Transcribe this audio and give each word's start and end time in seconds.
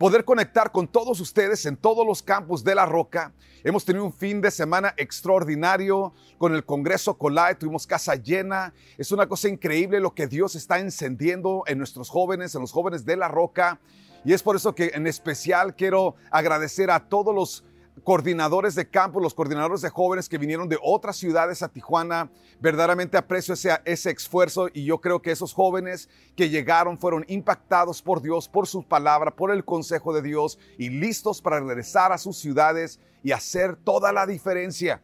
poder 0.00 0.24
conectar 0.24 0.72
con 0.72 0.88
todos 0.88 1.20
ustedes 1.20 1.66
en 1.66 1.76
todos 1.76 2.06
los 2.06 2.22
campos 2.22 2.64
de 2.64 2.74
La 2.74 2.86
Roca. 2.86 3.34
Hemos 3.62 3.84
tenido 3.84 4.06
un 4.06 4.14
fin 4.14 4.40
de 4.40 4.50
semana 4.50 4.94
extraordinario 4.96 6.14
con 6.38 6.54
el 6.54 6.64
Congreso 6.64 7.18
Colai, 7.18 7.58
tuvimos 7.58 7.86
casa 7.86 8.14
llena. 8.14 8.72
Es 8.96 9.12
una 9.12 9.28
cosa 9.28 9.50
increíble 9.50 10.00
lo 10.00 10.14
que 10.14 10.26
Dios 10.26 10.54
está 10.54 10.78
encendiendo 10.78 11.64
en 11.66 11.76
nuestros 11.76 12.08
jóvenes, 12.08 12.54
en 12.54 12.62
los 12.62 12.72
jóvenes 12.72 13.04
de 13.04 13.18
La 13.18 13.28
Roca. 13.28 13.78
Y 14.24 14.32
es 14.32 14.42
por 14.42 14.56
eso 14.56 14.74
que 14.74 14.92
en 14.94 15.06
especial 15.06 15.76
quiero 15.76 16.14
agradecer 16.30 16.90
a 16.90 17.06
todos 17.06 17.34
los 17.34 17.64
coordinadores 18.04 18.74
de 18.74 18.88
campo, 18.88 19.20
los 19.20 19.34
coordinadores 19.34 19.80
de 19.82 19.90
jóvenes 19.90 20.28
que 20.28 20.38
vinieron 20.38 20.68
de 20.68 20.78
otras 20.82 21.16
ciudades 21.16 21.62
a 21.62 21.68
Tijuana. 21.68 22.30
Verdaderamente 22.60 23.16
aprecio 23.16 23.54
ese, 23.54 23.70
ese 23.84 24.10
esfuerzo 24.10 24.68
y 24.72 24.84
yo 24.84 25.00
creo 25.00 25.22
que 25.22 25.30
esos 25.30 25.52
jóvenes 25.52 26.08
que 26.36 26.48
llegaron 26.48 26.98
fueron 26.98 27.24
impactados 27.28 28.02
por 28.02 28.22
Dios, 28.22 28.48
por 28.48 28.66
su 28.66 28.82
palabra, 28.82 29.34
por 29.34 29.50
el 29.50 29.64
consejo 29.64 30.12
de 30.12 30.22
Dios 30.22 30.58
y 30.78 30.90
listos 30.90 31.40
para 31.40 31.60
regresar 31.60 32.12
a 32.12 32.18
sus 32.18 32.36
ciudades 32.36 33.00
y 33.22 33.32
hacer 33.32 33.76
toda 33.76 34.12
la 34.12 34.26
diferencia. 34.26 35.02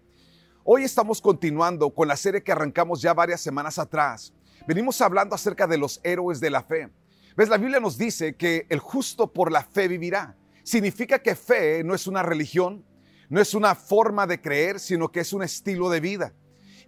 Hoy 0.65 0.83
estamos 0.83 1.21
continuando 1.21 1.91
con 1.91 2.09
la 2.09 2.17
serie 2.17 2.43
que 2.43 2.53
arrancamos 2.53 3.01
ya 3.01 3.15
varias 3.15 3.41
semanas 3.41 3.79
atrás. 3.79 4.33
Venimos 4.67 5.01
hablando 5.01 5.35
acerca 5.35 5.67
de 5.67 5.79
los 5.79 6.01
héroes 6.03 6.41
de 6.41 6.51
la 6.51 6.63
fe. 6.63 6.91
¿Ves? 7.37 7.49
La 7.49 7.59
Biblia 7.59 7.79
nos 7.79 7.99
dice 7.99 8.35
que 8.35 8.67
el 8.69 8.81
justo 8.81 9.33
por 9.33 9.53
la 9.53 9.63
fe 9.63 9.87
vivirá 9.87 10.35
significa 10.67 11.21
que 11.21 11.37
fe 11.37 11.85
no 11.85 11.95
es 11.95 12.09
una 12.09 12.25
religión, 12.25 12.85
no 13.29 13.41
es 13.41 13.55
una 13.55 13.77
forma 13.77 14.27
de 14.27 14.41
creer, 14.41 14.81
sino 14.81 15.13
que 15.13 15.21
es 15.21 15.33
un 15.33 15.45
estilo 15.45 15.89
de 15.89 16.01
vida. 16.01 16.35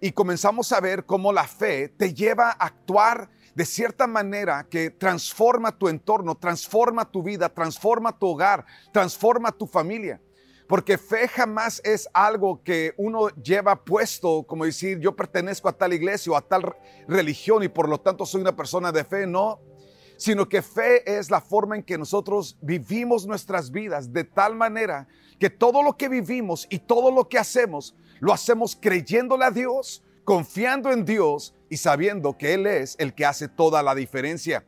Y 0.01 0.11
comenzamos 0.11 0.73
a 0.73 0.81
ver 0.81 1.05
cómo 1.05 1.31
la 1.31 1.45
fe 1.45 1.87
te 1.87 2.13
lleva 2.13 2.49
a 2.49 2.65
actuar 2.65 3.29
de 3.55 3.65
cierta 3.65 4.05
manera 4.05 4.67
que 4.69 4.89
transforma 4.89 5.77
tu 5.77 5.87
entorno, 5.87 6.35
transforma 6.35 7.09
tu 7.09 7.23
vida, 7.23 7.47
transforma 7.47 8.17
tu 8.17 8.27
hogar, 8.27 8.65
transforma 8.91 9.51
tu 9.51 9.65
familia. 9.65 10.21
Porque 10.67 10.97
fe 10.97 11.29
jamás 11.29 11.81
es 11.85 12.07
algo 12.13 12.61
que 12.61 12.93
uno 12.97 13.29
lleva 13.29 13.83
puesto, 13.83 14.43
como 14.43 14.65
decir, 14.65 14.99
yo 14.99 15.15
pertenezco 15.15 15.69
a 15.69 15.77
tal 15.77 15.93
iglesia 15.93 16.33
o 16.33 16.35
a 16.35 16.41
tal 16.41 16.75
religión 17.07 17.63
y 17.63 17.69
por 17.69 17.87
lo 17.87 17.99
tanto 17.99 18.25
soy 18.25 18.41
una 18.41 18.55
persona 18.55 18.91
de 18.91 19.05
fe. 19.05 19.25
No, 19.25 19.61
sino 20.19 20.49
que 20.49 20.61
fe 20.61 21.17
es 21.17 21.31
la 21.31 21.39
forma 21.39 21.77
en 21.77 21.83
que 21.83 21.97
nosotros 21.97 22.57
vivimos 22.61 23.25
nuestras 23.25 23.71
vidas 23.71 24.11
de 24.11 24.25
tal 24.25 24.53
manera 24.53 25.07
que 25.39 25.49
todo 25.49 25.81
lo 25.81 25.95
que 25.95 26.09
vivimos 26.09 26.67
y 26.69 26.79
todo 26.79 27.09
lo 27.09 27.29
que 27.29 27.37
hacemos, 27.39 27.95
lo 28.19 28.33
hacemos 28.33 28.77
creyéndole 28.79 29.45
a 29.45 29.51
Dios, 29.51 30.03
confiando 30.25 30.91
en 30.91 31.05
Dios 31.05 31.55
y 31.69 31.77
sabiendo 31.77 32.37
que 32.37 32.53
Él 32.53 32.67
es 32.67 32.97
el 32.99 33.15
que 33.15 33.25
hace 33.25 33.47
toda 33.47 33.81
la 33.81 33.95
diferencia. 33.95 34.65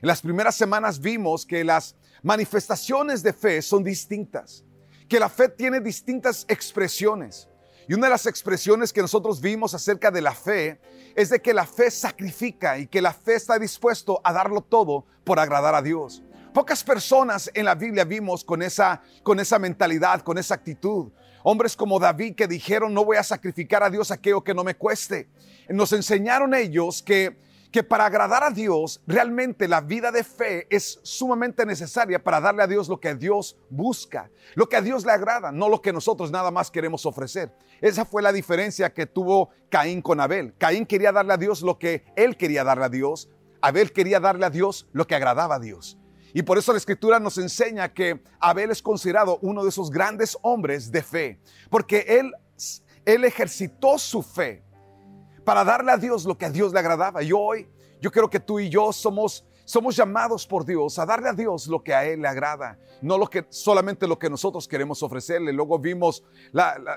En 0.00 0.08
las 0.08 0.22
primeras 0.22 0.54
semanas 0.54 0.98
vimos 0.98 1.44
que 1.44 1.64
las 1.64 1.96
manifestaciones 2.22 3.22
de 3.22 3.34
fe 3.34 3.60
son 3.60 3.84
distintas, 3.84 4.64
que 5.06 5.20
la 5.20 5.28
fe 5.28 5.50
tiene 5.50 5.80
distintas 5.80 6.46
expresiones. 6.48 7.46
Y 7.86 7.94
una 7.94 8.06
de 8.06 8.12
las 8.12 8.26
expresiones 8.26 8.92
que 8.92 9.02
nosotros 9.02 9.40
vimos 9.40 9.74
acerca 9.74 10.10
de 10.10 10.22
la 10.22 10.34
fe 10.34 10.80
es 11.14 11.28
de 11.28 11.40
que 11.40 11.52
la 11.52 11.66
fe 11.66 11.90
sacrifica 11.90 12.78
y 12.78 12.86
que 12.86 13.02
la 13.02 13.12
fe 13.12 13.34
está 13.34 13.58
dispuesto 13.58 14.20
a 14.24 14.32
darlo 14.32 14.62
todo 14.62 15.04
por 15.22 15.38
agradar 15.38 15.74
a 15.74 15.82
Dios. 15.82 16.22
Pocas 16.54 16.82
personas 16.82 17.50
en 17.52 17.64
la 17.64 17.74
Biblia 17.74 18.04
vimos 18.04 18.44
con 18.44 18.62
esa, 18.62 19.02
con 19.22 19.38
esa 19.40 19.58
mentalidad, 19.58 20.22
con 20.22 20.38
esa 20.38 20.54
actitud. 20.54 21.10
Hombres 21.42 21.76
como 21.76 21.98
David 21.98 22.36
que 22.36 22.46
dijeron, 22.46 22.94
no 22.94 23.04
voy 23.04 23.18
a 23.18 23.22
sacrificar 23.22 23.82
a 23.82 23.90
Dios 23.90 24.10
aquello 24.10 24.42
que 24.42 24.54
no 24.54 24.64
me 24.64 24.76
cueste. 24.76 25.28
Nos 25.68 25.92
enseñaron 25.92 26.54
ellos 26.54 27.02
que 27.02 27.36
que 27.74 27.82
para 27.82 28.06
agradar 28.06 28.44
a 28.44 28.50
Dios, 28.50 29.02
realmente 29.04 29.66
la 29.66 29.80
vida 29.80 30.12
de 30.12 30.22
fe 30.22 30.68
es 30.70 31.00
sumamente 31.02 31.66
necesaria 31.66 32.22
para 32.22 32.40
darle 32.40 32.62
a 32.62 32.68
Dios 32.68 32.88
lo 32.88 33.00
que 33.00 33.16
Dios 33.16 33.58
busca, 33.68 34.30
lo 34.54 34.68
que 34.68 34.76
a 34.76 34.80
Dios 34.80 35.04
le 35.04 35.10
agrada, 35.10 35.50
no 35.50 35.68
lo 35.68 35.82
que 35.82 35.92
nosotros 35.92 36.30
nada 36.30 36.52
más 36.52 36.70
queremos 36.70 37.04
ofrecer. 37.04 37.52
Esa 37.80 38.04
fue 38.04 38.22
la 38.22 38.30
diferencia 38.30 38.94
que 38.94 39.06
tuvo 39.06 39.48
Caín 39.70 40.02
con 40.02 40.20
Abel. 40.20 40.54
Caín 40.56 40.86
quería 40.86 41.10
darle 41.10 41.32
a 41.32 41.36
Dios 41.36 41.62
lo 41.62 41.80
que 41.80 42.04
él 42.14 42.36
quería 42.36 42.62
darle 42.62 42.84
a 42.84 42.90
Dios. 42.90 43.28
Abel 43.60 43.92
quería 43.92 44.20
darle 44.20 44.46
a 44.46 44.50
Dios 44.50 44.86
lo 44.92 45.08
que 45.08 45.16
agradaba 45.16 45.56
a 45.56 45.58
Dios. 45.58 45.98
Y 46.32 46.42
por 46.42 46.58
eso 46.58 46.70
la 46.70 46.78
escritura 46.78 47.18
nos 47.18 47.38
enseña 47.38 47.92
que 47.92 48.22
Abel 48.38 48.70
es 48.70 48.82
considerado 48.82 49.40
uno 49.42 49.64
de 49.64 49.70
esos 49.70 49.90
grandes 49.90 50.38
hombres 50.42 50.92
de 50.92 51.02
fe, 51.02 51.40
porque 51.70 52.06
él, 52.06 52.32
él 53.04 53.24
ejercitó 53.24 53.98
su 53.98 54.22
fe 54.22 54.63
para 55.44 55.64
darle 55.64 55.92
a 55.92 55.96
Dios 55.96 56.24
lo 56.24 56.36
que 56.36 56.46
a 56.46 56.50
Dios 56.50 56.72
le 56.72 56.78
agradaba. 56.78 57.22
Y 57.22 57.32
hoy 57.32 57.68
yo 58.00 58.10
creo 58.10 58.28
que 58.28 58.40
tú 58.40 58.58
y 58.58 58.68
yo 58.68 58.92
somos 58.92 59.44
somos 59.64 59.96
llamados 59.96 60.46
por 60.46 60.64
Dios 60.64 60.98
a 60.98 61.06
darle 61.06 61.28
a 61.30 61.32
Dios 61.32 61.66
lo 61.66 61.82
que 61.82 61.94
a 61.94 62.04
Él 62.04 62.20
le 62.20 62.28
agrada, 62.28 62.78
no 63.00 63.16
lo 63.18 63.28
que, 63.28 63.46
solamente 63.48 64.06
lo 64.06 64.18
que 64.18 64.28
nosotros 64.28 64.68
queremos 64.68 65.02
ofrecerle. 65.02 65.52
Luego 65.52 65.78
vimos 65.78 66.22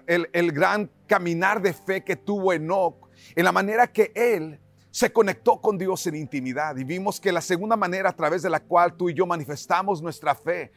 el, 0.06 0.52
gran 0.52 0.92
caminar 1.08 1.62
de 1.62 1.74
fe 1.74 2.04
que 2.04 2.16
tuvo 2.16 2.54
Enoch, 2.54 3.10
en 3.36 3.46
la 3.46 3.52
manera 3.52 3.88
que 3.88 4.12
Él 4.14 4.60
se 4.92 5.12
conectó 5.12 5.62
con 5.62 5.78
Dios 5.78 6.06
en 6.08 6.16
intimidad. 6.16 6.76
Y 6.78 6.84
vimos 6.84 7.20
que 7.20 7.32
la 7.32 7.42
segunda 7.42 7.76
manera 7.76 8.10
a 8.10 8.16
través 8.16 8.42
de 8.42 8.50
la 8.50 8.60
cual 8.60 8.96
tú 8.96 9.10
y 9.10 9.14
yo 9.14 9.26
manifestamos 9.26 10.02
nuestra 10.02 10.36
fe, 10.36 10.72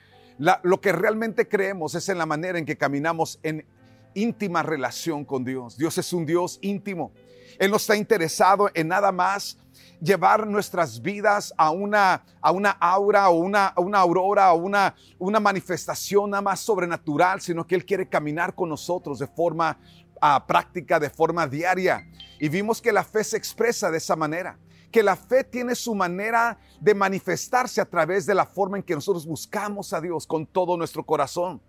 lo 0.62 0.80
que 0.80 0.92
realmente 0.92 1.48
creemos 1.48 1.94
es 1.94 2.08
en 2.08 2.18
la 2.18 2.26
manera 2.26 2.58
en 2.58 2.64
que 2.64 2.78
caminamos 2.78 3.38
en 3.42 3.66
íntima 4.14 4.62
relación 4.62 5.24
con 5.24 5.44
Dios. 5.44 5.76
Dios 5.76 5.96
es 5.98 6.12
un 6.12 6.26
Dios 6.26 6.58
íntimo. 6.62 7.12
Él 7.58 7.70
no 7.70 7.76
está 7.76 7.96
interesado 7.96 8.70
en 8.74 8.88
nada 8.88 9.12
más 9.12 9.58
llevar 10.00 10.46
nuestras 10.46 11.00
vidas 11.02 11.52
a 11.56 11.70
una, 11.70 12.24
a 12.40 12.52
una 12.52 12.70
aura 12.70 13.28
o 13.28 13.34
una, 13.34 13.74
una 13.76 13.98
aurora 13.98 14.52
o 14.52 14.56
una, 14.56 14.94
una 15.18 15.40
manifestación 15.40 16.30
nada 16.30 16.42
más 16.42 16.60
sobrenatural, 16.60 17.40
sino 17.40 17.66
que 17.66 17.74
Él 17.74 17.84
quiere 17.84 18.08
caminar 18.08 18.54
con 18.54 18.68
nosotros 18.68 19.18
de 19.18 19.26
forma 19.26 19.78
ah, 20.20 20.44
práctica, 20.46 20.98
de 20.98 21.10
forma 21.10 21.46
diaria. 21.46 22.08
Y 22.38 22.48
vimos 22.48 22.80
que 22.80 22.92
la 22.92 23.04
fe 23.04 23.22
se 23.24 23.36
expresa 23.36 23.90
de 23.90 23.98
esa 23.98 24.16
manera 24.16 24.58
que 24.90 25.02
la 25.02 25.16
fe 25.16 25.44
tiene 25.44 25.74
su 25.74 25.94
manera 25.94 26.58
de 26.80 26.94
manifestarse 26.94 27.80
a 27.80 27.84
través 27.84 28.26
de 28.26 28.34
la 28.34 28.44
forma 28.44 28.76
en 28.76 28.82
que 28.82 28.94
nosotros 28.94 29.26
buscamos 29.26 29.92
a 29.92 30.00
Dios 30.00 30.26
con 30.26 30.46
todo 30.46 30.76
nuestro 30.76 31.04
corazón. 31.04 31.62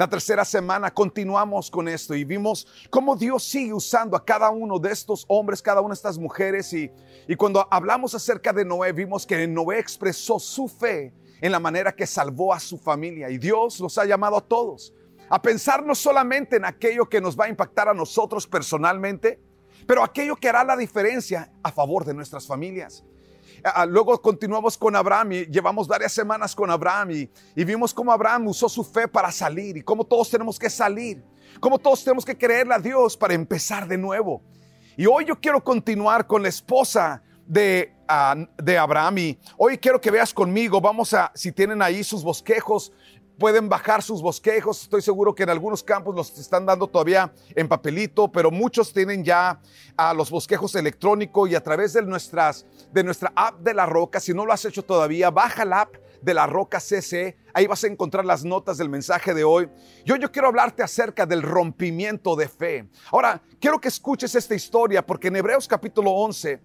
La 0.00 0.08
tercera 0.08 0.46
semana 0.46 0.94
continuamos 0.94 1.70
con 1.70 1.86
esto 1.86 2.14
y 2.14 2.24
vimos 2.24 2.66
cómo 2.88 3.16
Dios 3.16 3.44
sigue 3.44 3.74
usando 3.74 4.16
a 4.16 4.24
cada 4.24 4.48
uno 4.48 4.78
de 4.78 4.90
estos 4.90 5.26
hombres, 5.28 5.60
cada 5.60 5.82
una 5.82 5.90
de 5.90 5.96
estas 5.96 6.16
mujeres. 6.16 6.72
Y, 6.72 6.90
y 7.28 7.36
cuando 7.36 7.68
hablamos 7.70 8.14
acerca 8.14 8.50
de 8.54 8.64
Noé, 8.64 8.92
vimos 8.92 9.26
que 9.26 9.46
Noé 9.46 9.78
expresó 9.78 10.38
su 10.38 10.68
fe 10.68 11.12
en 11.42 11.52
la 11.52 11.60
manera 11.60 11.94
que 11.94 12.06
salvó 12.06 12.54
a 12.54 12.60
su 12.60 12.78
familia. 12.78 13.28
Y 13.28 13.36
Dios 13.36 13.78
los 13.78 13.98
ha 13.98 14.06
llamado 14.06 14.38
a 14.38 14.40
todos 14.40 14.94
a 15.28 15.42
pensar 15.42 15.84
no 15.84 15.94
solamente 15.94 16.56
en 16.56 16.64
aquello 16.64 17.06
que 17.06 17.20
nos 17.20 17.38
va 17.38 17.44
a 17.44 17.48
impactar 17.50 17.90
a 17.90 17.92
nosotros 17.92 18.46
personalmente, 18.46 19.38
pero 19.86 20.02
aquello 20.02 20.34
que 20.34 20.48
hará 20.48 20.64
la 20.64 20.78
diferencia 20.78 21.52
a 21.62 21.70
favor 21.72 22.06
de 22.06 22.14
nuestras 22.14 22.46
familias. 22.46 23.04
Ah, 23.64 23.82
ah, 23.82 23.86
luego 23.86 24.20
continuamos 24.20 24.76
con 24.76 24.96
Abraham 24.96 25.32
y 25.32 25.46
llevamos 25.46 25.86
varias 25.86 26.12
semanas 26.12 26.54
con 26.54 26.70
Abraham 26.70 27.10
y, 27.10 27.64
vimos 27.64 27.92
cómo 27.92 28.12
Abraham 28.12 28.48
usó 28.48 28.68
su 28.68 28.84
fe 28.84 29.06
para 29.06 29.30
salir 29.30 29.76
y 29.76 29.82
cómo 29.82 30.04
todos 30.04 30.30
tenemos 30.30 30.58
que 30.58 30.70
salir, 30.70 31.22
cómo 31.60 31.78
todos 31.78 32.02
tenemos 32.02 32.24
que 32.24 32.36
creerle 32.36 32.74
a 32.74 32.78
Dios 32.78 33.16
para 33.16 33.34
empezar 33.34 33.86
de 33.86 33.98
nuevo. 33.98 34.42
Y 34.96 35.06
hoy 35.06 35.24
yo 35.26 35.40
quiero 35.40 35.62
continuar 35.62 36.26
con 36.26 36.42
la 36.42 36.48
esposa 36.48 37.22
de, 37.46 37.94
ah, 38.08 38.36
de 38.56 38.78
Abraham 38.78 39.18
y 39.18 39.38
hoy 39.56 39.78
quiero 39.78 40.00
que 40.00 40.10
veas 40.10 40.32
conmigo, 40.32 40.80
vamos 40.80 41.12
a, 41.12 41.32
si 41.34 41.52
tienen 41.52 41.82
ahí 41.82 42.02
sus 42.02 42.22
bosquejos, 42.22 42.92
pueden 43.40 43.70
bajar 43.70 44.02
sus 44.02 44.20
bosquejos. 44.20 44.82
Estoy 44.82 45.00
seguro 45.00 45.34
que 45.34 45.42
en 45.42 45.48
algunos 45.48 45.82
campos 45.82 46.14
los 46.14 46.38
están 46.38 46.66
dando 46.66 46.86
todavía 46.86 47.32
en 47.56 47.66
papelito, 47.66 48.30
pero 48.30 48.50
muchos 48.50 48.92
tienen 48.92 49.24
ya 49.24 49.58
a 49.96 50.12
los 50.12 50.30
bosquejos 50.30 50.74
electrónicos 50.74 51.48
y 51.50 51.54
a 51.54 51.62
través 51.62 51.94
de, 51.94 52.02
nuestras, 52.02 52.66
de 52.92 53.02
nuestra 53.02 53.32
app 53.34 53.60
de 53.60 53.72
la 53.72 53.86
roca. 53.86 54.20
Si 54.20 54.34
no 54.34 54.44
lo 54.44 54.52
has 54.52 54.64
hecho 54.66 54.84
todavía, 54.84 55.30
baja 55.30 55.64
la 55.64 55.80
app 55.80 55.94
de 56.20 56.34
la 56.34 56.46
roca 56.46 56.80
CC. 56.80 57.38
Ahí 57.54 57.66
vas 57.66 57.82
a 57.82 57.86
encontrar 57.86 58.26
las 58.26 58.44
notas 58.44 58.76
del 58.76 58.90
mensaje 58.90 59.32
de 59.32 59.42
hoy. 59.42 59.70
Yo, 60.04 60.16
yo 60.16 60.30
quiero 60.30 60.48
hablarte 60.48 60.82
acerca 60.82 61.24
del 61.24 61.42
rompimiento 61.42 62.36
de 62.36 62.46
fe. 62.46 62.90
Ahora, 63.10 63.40
quiero 63.58 63.80
que 63.80 63.88
escuches 63.88 64.34
esta 64.34 64.54
historia 64.54 65.04
porque 65.04 65.28
en 65.28 65.36
Hebreos 65.36 65.66
capítulo 65.66 66.10
11, 66.10 66.60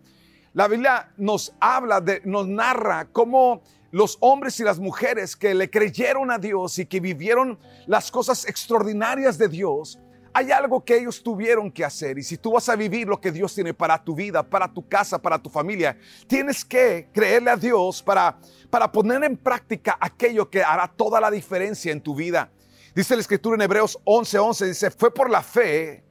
la 0.56 0.68
Biblia 0.70 1.12
nos 1.18 1.54
habla, 1.60 2.00
de, 2.00 2.22
nos 2.26 2.48
narra 2.48 3.08
cómo 3.12 3.62
los 3.92 4.18
hombres 4.20 4.60
y 4.60 4.64
las 4.64 4.80
mujeres 4.80 5.36
que 5.36 5.54
le 5.54 5.70
creyeron 5.70 6.32
a 6.32 6.38
Dios 6.38 6.80
y 6.80 6.86
que 6.86 7.00
vivieron 7.00 7.60
las 7.88 8.12
cosas 8.12 8.46
extraordinarias 8.48 9.38
de 9.38 9.48
Dios, 9.48 10.00
hay 10.34 10.52
algo 10.52 10.84
que 10.84 10.98
ellos 10.98 11.24
tuvieron 11.24 11.72
que 11.72 11.86
hacer. 11.86 12.18
Y 12.18 12.24
si 12.24 12.38
tú 12.38 12.52
vas 12.52 12.68
a 12.68 12.76
vivir 12.76 13.08
lo 13.08 13.22
que 13.22 13.32
Dios 13.32 13.56
tiene 13.56 13.74
para 13.74 14.04
tu 14.04 14.14
vida, 14.14 14.44
para 14.44 14.68
tu 14.68 14.86
casa, 14.86 15.18
para 15.18 15.40
tu 15.40 15.50
familia, 15.50 15.98
tienes 16.28 16.66
que 16.66 17.08
creerle 17.14 17.52
a 17.52 17.56
Dios 17.56 18.04
para, 18.04 18.38
para 18.70 18.92
poner 18.92 19.24
en 19.24 19.38
práctica 19.38 19.98
aquello 19.98 20.50
que 20.50 20.62
hará 20.62 20.90
toda 20.90 21.22
la 21.22 21.32
diferencia 21.32 21.94
en 21.94 22.02
tu 22.02 22.14
vida. 22.14 22.52
Dice 22.94 23.16
la 23.16 23.22
escritura 23.22 23.56
en 23.56 23.62
Hebreos 23.62 23.98
11:11, 24.04 24.66
dice, 24.68 24.92
fue 24.92 25.14
por 25.14 25.30
la 25.30 25.42
fe 25.42 26.04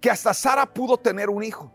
que 0.00 0.08
hasta 0.08 0.32
Sara 0.34 0.72
pudo 0.72 0.96
tener 0.96 1.28
un 1.28 1.42
hijo. 1.42 1.72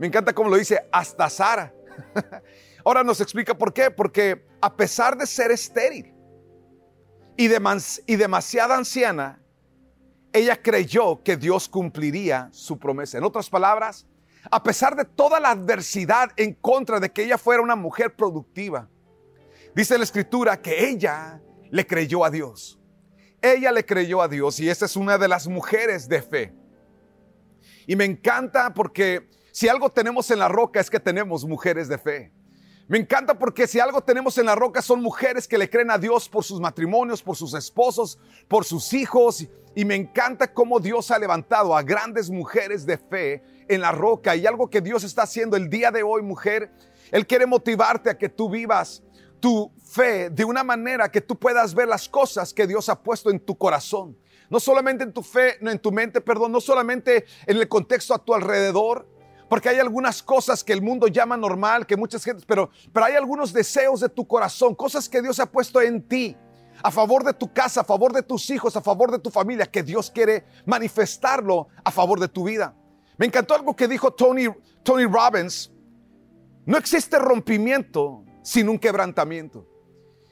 Me 0.00 0.08
encanta 0.08 0.32
cómo 0.32 0.50
lo 0.50 0.56
dice, 0.56 0.88
hasta 0.90 1.30
Sara. 1.30 1.72
Ahora 2.84 3.04
nos 3.04 3.20
explica 3.20 3.56
por 3.56 3.72
qué, 3.72 3.90
porque 3.90 4.44
a 4.60 4.74
pesar 4.76 5.16
de 5.16 5.26
ser 5.26 5.50
estéril 5.50 6.14
y, 7.36 7.46
y 7.46 8.16
demasiada 8.16 8.76
anciana, 8.76 9.42
ella 10.32 10.60
creyó 10.60 11.22
que 11.22 11.36
Dios 11.36 11.68
cumpliría 11.68 12.48
su 12.52 12.78
promesa. 12.78 13.18
En 13.18 13.24
otras 13.24 13.50
palabras, 13.50 14.06
a 14.50 14.62
pesar 14.62 14.96
de 14.96 15.04
toda 15.04 15.38
la 15.38 15.50
adversidad 15.50 16.30
en 16.36 16.54
contra 16.54 16.98
de 16.98 17.10
que 17.12 17.24
ella 17.24 17.38
fuera 17.38 17.62
una 17.62 17.76
mujer 17.76 18.16
productiva, 18.16 18.88
dice 19.74 19.96
la 19.98 20.04
escritura 20.04 20.60
que 20.60 20.88
ella 20.88 21.40
le 21.70 21.86
creyó 21.86 22.24
a 22.24 22.30
Dios. 22.30 22.78
Ella 23.40 23.72
le 23.72 23.84
creyó 23.84 24.22
a 24.22 24.28
Dios 24.28 24.60
y 24.60 24.68
esa 24.68 24.86
es 24.86 24.96
una 24.96 25.18
de 25.18 25.28
las 25.28 25.48
mujeres 25.48 26.08
de 26.08 26.22
fe. 26.22 26.54
Y 27.86 27.96
me 27.96 28.04
encanta 28.04 28.72
porque 28.72 29.28
si 29.52 29.68
algo 29.68 29.90
tenemos 29.90 30.30
en 30.30 30.38
la 30.38 30.48
roca 30.48 30.80
es 30.80 30.88
que 30.88 31.00
tenemos 31.00 31.44
mujeres 31.44 31.88
de 31.88 31.98
fe. 31.98 32.32
Me 32.92 32.98
encanta 32.98 33.38
porque 33.38 33.66
si 33.66 33.80
algo 33.80 34.02
tenemos 34.02 34.36
en 34.36 34.44
la 34.44 34.54
roca 34.54 34.82
son 34.82 35.00
mujeres 35.00 35.48
que 35.48 35.56
le 35.56 35.70
creen 35.70 35.90
a 35.90 35.96
Dios 35.96 36.28
por 36.28 36.44
sus 36.44 36.60
matrimonios, 36.60 37.22
por 37.22 37.36
sus 37.36 37.54
esposos, 37.54 38.18
por 38.48 38.66
sus 38.66 38.92
hijos. 38.92 39.48
Y 39.74 39.86
me 39.86 39.94
encanta 39.94 40.52
cómo 40.52 40.78
Dios 40.78 41.10
ha 41.10 41.18
levantado 41.18 41.74
a 41.74 41.82
grandes 41.82 42.28
mujeres 42.28 42.84
de 42.84 42.98
fe 42.98 43.42
en 43.66 43.80
la 43.80 43.92
roca. 43.92 44.36
Y 44.36 44.44
algo 44.44 44.68
que 44.68 44.82
Dios 44.82 45.04
está 45.04 45.22
haciendo 45.22 45.56
el 45.56 45.70
día 45.70 45.90
de 45.90 46.02
hoy, 46.02 46.20
mujer, 46.20 46.70
Él 47.10 47.26
quiere 47.26 47.46
motivarte 47.46 48.10
a 48.10 48.18
que 48.18 48.28
tú 48.28 48.50
vivas 48.50 49.02
tu 49.40 49.72
fe 49.86 50.28
de 50.28 50.44
una 50.44 50.62
manera 50.62 51.10
que 51.10 51.22
tú 51.22 51.38
puedas 51.38 51.74
ver 51.74 51.88
las 51.88 52.10
cosas 52.10 52.52
que 52.52 52.66
Dios 52.66 52.90
ha 52.90 53.02
puesto 53.02 53.30
en 53.30 53.40
tu 53.40 53.56
corazón. 53.56 54.18
No 54.50 54.60
solamente 54.60 55.02
en 55.02 55.14
tu 55.14 55.22
fe, 55.22 55.56
no 55.62 55.70
en 55.70 55.78
tu 55.78 55.92
mente, 55.92 56.20
perdón, 56.20 56.52
no 56.52 56.60
solamente 56.60 57.24
en 57.46 57.56
el 57.56 57.68
contexto 57.68 58.12
a 58.12 58.22
tu 58.22 58.34
alrededor, 58.34 59.08
porque 59.52 59.68
hay 59.68 59.80
algunas 59.80 60.22
cosas 60.22 60.64
que 60.64 60.72
el 60.72 60.80
mundo 60.80 61.08
llama 61.08 61.36
normal, 61.36 61.86
que 61.86 61.94
muchas 61.94 62.24
gente, 62.24 62.42
pero, 62.46 62.70
pero 62.90 63.04
hay 63.04 63.16
algunos 63.16 63.52
deseos 63.52 64.00
de 64.00 64.08
tu 64.08 64.26
corazón, 64.26 64.74
cosas 64.74 65.10
que 65.10 65.20
Dios 65.20 65.38
ha 65.40 65.44
puesto 65.44 65.82
en 65.82 66.08
ti, 66.08 66.34
a 66.82 66.90
favor 66.90 67.22
de 67.22 67.34
tu 67.34 67.52
casa, 67.52 67.82
a 67.82 67.84
favor 67.84 68.14
de 68.14 68.22
tus 68.22 68.48
hijos, 68.48 68.74
a 68.76 68.80
favor 68.80 69.10
de 69.10 69.18
tu 69.18 69.28
familia, 69.28 69.70
que 69.70 69.82
Dios 69.82 70.10
quiere 70.10 70.46
manifestarlo 70.64 71.68
a 71.84 71.90
favor 71.90 72.18
de 72.18 72.28
tu 72.28 72.44
vida. 72.44 72.74
Me 73.18 73.26
encantó 73.26 73.54
algo 73.54 73.76
que 73.76 73.86
dijo 73.86 74.10
Tony, 74.14 74.48
Tony 74.82 75.04
Robbins. 75.04 75.70
No 76.64 76.78
existe 76.78 77.18
rompimiento 77.18 78.24
sin 78.42 78.70
un 78.70 78.78
quebrantamiento. 78.78 79.68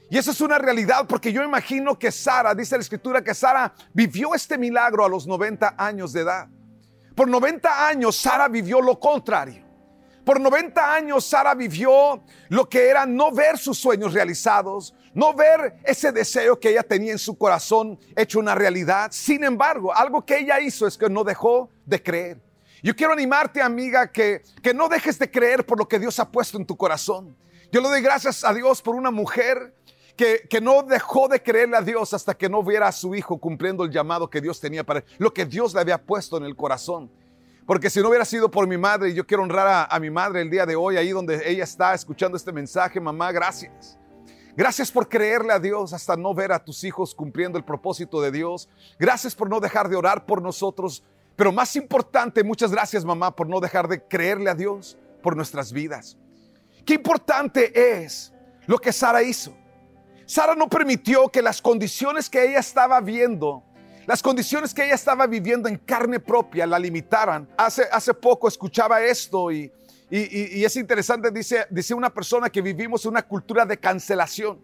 Y 0.09 0.17
eso 0.17 0.31
es 0.31 0.41
una 0.41 0.57
realidad 0.57 1.05
porque 1.07 1.31
yo 1.31 1.43
imagino 1.43 1.99
que 1.99 2.11
Sara, 2.11 2.55
dice 2.55 2.75
la 2.75 2.81
escritura, 2.81 3.23
que 3.23 3.35
Sara 3.35 3.71
vivió 3.93 4.33
este 4.33 4.57
milagro 4.57 5.05
a 5.05 5.09
los 5.09 5.27
90 5.27 5.75
años 5.77 6.11
de 6.11 6.21
edad. 6.21 6.49
Por 7.21 7.29
90 7.29 7.87
años 7.87 8.15
Sara 8.15 8.47
vivió 8.47 8.81
lo 8.81 8.99
contrario. 8.99 9.63
Por 10.25 10.39
90 10.39 10.95
años 10.95 11.23
Sara 11.23 11.53
vivió 11.53 12.23
lo 12.49 12.67
que 12.67 12.87
era 12.87 13.05
no 13.05 13.31
ver 13.31 13.59
sus 13.59 13.77
sueños 13.77 14.13
realizados, 14.13 14.95
no 15.13 15.31
ver 15.35 15.75
ese 15.83 16.11
deseo 16.11 16.59
que 16.59 16.69
ella 16.69 16.81
tenía 16.81 17.11
en 17.11 17.19
su 17.19 17.37
corazón 17.37 17.99
hecho 18.15 18.39
una 18.39 18.55
realidad. 18.55 19.11
Sin 19.11 19.43
embargo, 19.43 19.95
algo 19.95 20.25
que 20.25 20.39
ella 20.39 20.59
hizo 20.59 20.87
es 20.87 20.97
que 20.97 21.11
no 21.11 21.23
dejó 21.23 21.69
de 21.85 22.01
creer. 22.01 22.41
Yo 22.81 22.95
quiero 22.95 23.13
animarte, 23.13 23.61
amiga, 23.61 24.11
que, 24.11 24.41
que 24.63 24.73
no 24.73 24.89
dejes 24.89 25.19
de 25.19 25.29
creer 25.29 25.63
por 25.63 25.77
lo 25.77 25.87
que 25.87 25.99
Dios 25.99 26.17
ha 26.17 26.31
puesto 26.31 26.57
en 26.57 26.65
tu 26.65 26.75
corazón. 26.75 27.37
Yo 27.71 27.81
le 27.81 27.89
doy 27.89 28.01
gracias 28.01 28.43
a 28.43 28.51
Dios 28.51 28.81
por 28.81 28.95
una 28.95 29.11
mujer 29.11 29.75
que, 30.47 30.61
no 30.61 30.83
dejó 30.83 31.27
de 31.27 31.41
creerle 31.41 31.77
a 31.77 31.81
Dios 31.81 32.13
hasta 32.13 32.35
que 32.35 32.47
no 32.47 32.63
viera 32.63 32.87
a 32.87 32.91
su 32.91 33.15
hijo 33.15 33.39
cumpliendo 33.39 33.83
el 33.83 33.91
llamado 33.91 34.29
que 34.29 34.39
Dios 34.39 34.59
tenía 34.59 34.83
para 34.83 35.03
lo 35.17 35.33
que 35.33 35.45
Dios 35.45 35.73
le 35.73 35.81
había 35.81 35.97
puesto 35.97 36.37
en 36.37 36.43
el 36.43 36.55
corazón. 36.55 37.11
Porque 37.65 37.89
si 37.89 38.01
no 38.01 38.09
hubiera 38.09 38.25
sido 38.25 38.51
por 38.51 38.67
mi 38.67 38.77
madre, 38.77 39.09
y 39.09 39.13
yo 39.13 39.25
quiero 39.25 39.43
honrar 39.43 39.67
a, 39.67 39.85
a 39.85 39.99
mi 39.99 40.11
madre 40.11 40.41
el 40.41 40.49
día 40.49 40.65
de 40.65 40.75
hoy, 40.75 40.97
ahí 40.97 41.09
donde 41.09 41.41
ella 41.49 41.63
está 41.63 41.93
escuchando 41.93 42.37
este 42.37 42.51
mensaje, 42.51 42.99
mamá, 42.99 43.31
gracias. 43.31 43.97
Gracias 44.55 44.91
por 44.91 45.07
creerle 45.07 45.53
a 45.53 45.59
Dios 45.59 45.93
hasta 45.93 46.15
no 46.15 46.33
ver 46.35 46.51
a 46.51 46.63
tus 46.63 46.83
hijos 46.83 47.15
cumpliendo 47.15 47.57
el 47.57 47.63
propósito 47.63 48.21
de 48.21 48.31
Dios. 48.31 48.69
Gracias 48.99 49.33
por 49.33 49.49
no 49.49 49.59
dejar 49.59 49.89
de 49.89 49.95
orar 49.95 50.25
por 50.25 50.41
nosotros. 50.41 51.03
Pero 51.35 51.51
más 51.51 51.75
importante, 51.75 52.43
muchas 52.43 52.71
gracias 52.71 53.05
mamá 53.05 53.35
por 53.35 53.47
no 53.47 53.59
dejar 53.59 53.87
de 53.87 54.03
creerle 54.03 54.49
a 54.49 54.55
Dios 54.55 54.97
por 55.23 55.35
nuestras 55.35 55.71
vidas. 55.71 56.17
Qué 56.85 56.95
importante 56.95 58.01
es 58.03 58.33
lo 58.67 58.77
que 58.77 58.91
Sara 58.91 59.23
hizo. 59.23 59.55
Sara 60.31 60.55
no 60.55 60.69
permitió 60.69 61.27
que 61.27 61.41
las 61.41 61.61
condiciones 61.61 62.29
que 62.29 62.41
ella 62.41 62.59
estaba 62.59 63.01
viendo, 63.01 63.65
las 64.07 64.23
condiciones 64.23 64.73
que 64.73 64.85
ella 64.85 64.95
estaba 64.95 65.27
viviendo 65.27 65.67
en 65.67 65.75
carne 65.75 66.21
propia, 66.21 66.65
la 66.65 66.79
limitaran. 66.79 67.49
Hace, 67.57 67.83
hace 67.91 68.13
poco 68.13 68.47
escuchaba 68.47 69.01
esto 69.03 69.51
y, 69.51 69.69
y, 70.09 70.63
es 70.63 70.77
interesante, 70.77 71.31
dice, 71.31 71.65
dice 71.69 71.93
una 71.93 72.09
persona 72.09 72.49
que 72.49 72.61
vivimos 72.61 73.05
una 73.05 73.23
cultura 73.23 73.65
de 73.65 73.77
cancelación. 73.77 74.61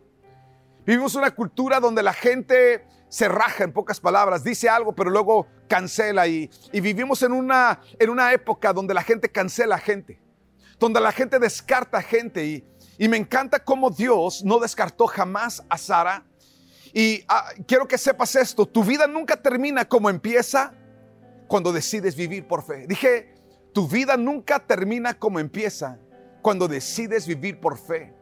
Vivimos 0.86 1.16
una 1.16 1.32
cultura 1.32 1.82
donde 1.82 2.02
la 2.02 2.14
gente 2.14 2.88
se 3.10 3.28
raja, 3.28 3.66
en 3.66 3.74
pocas 3.74 4.00
palabras, 4.00 4.46
dice 4.46 4.70
algo, 4.70 4.96
pero 4.96 5.10
luego 5.10 5.48
cancela. 5.68 6.28
Y, 6.28 6.50
y 6.72 6.80
vivimos 6.80 7.24
en 7.24 7.34
una, 7.34 7.82
en 8.00 8.10
una 8.10 8.32
época 8.32 8.72
donde 8.72 8.94
la 8.94 9.04
gente 9.04 9.28
cancela 9.28 9.76
a 9.76 9.80
gente, 9.80 10.18
donde 10.80 11.02
la 11.02 11.12
gente 11.12 11.40
descarta 11.40 11.98
a 11.98 12.02
gente. 12.02 12.46
Y, 12.46 12.64
y 12.98 13.08
me 13.08 13.18
encanta 13.18 13.60
cómo 13.60 13.90
Dios 13.90 14.44
no 14.44 14.60
descartó 14.60 15.08
jamás 15.08 15.64
a 15.70 15.78
Sara. 15.78 16.26
Y 16.94 17.24
ah, 17.28 17.52
quiero 17.68 17.88
que 17.88 17.98
sepas 17.98 18.36
esto, 18.36 18.66
tu 18.66 18.84
vida 18.84 19.08
nunca 19.08 19.42
termina 19.42 19.86
como 19.86 20.10
empieza 20.10 20.74
cuando 21.48 21.72
decides 21.72 22.16
vivir 22.16 22.48
por 22.48 22.64
fe. 22.64 22.88
Dije, 22.88 23.36
tu 23.74 23.88
vida 23.88 24.18
nunca 24.18 24.60
termina 24.60 25.14
como 25.14 25.40
empieza 25.40 26.00
cuando 26.42 26.68
decides 26.68 27.28
vivir 27.28 27.60
por 27.60 27.78
fe. 27.78 28.14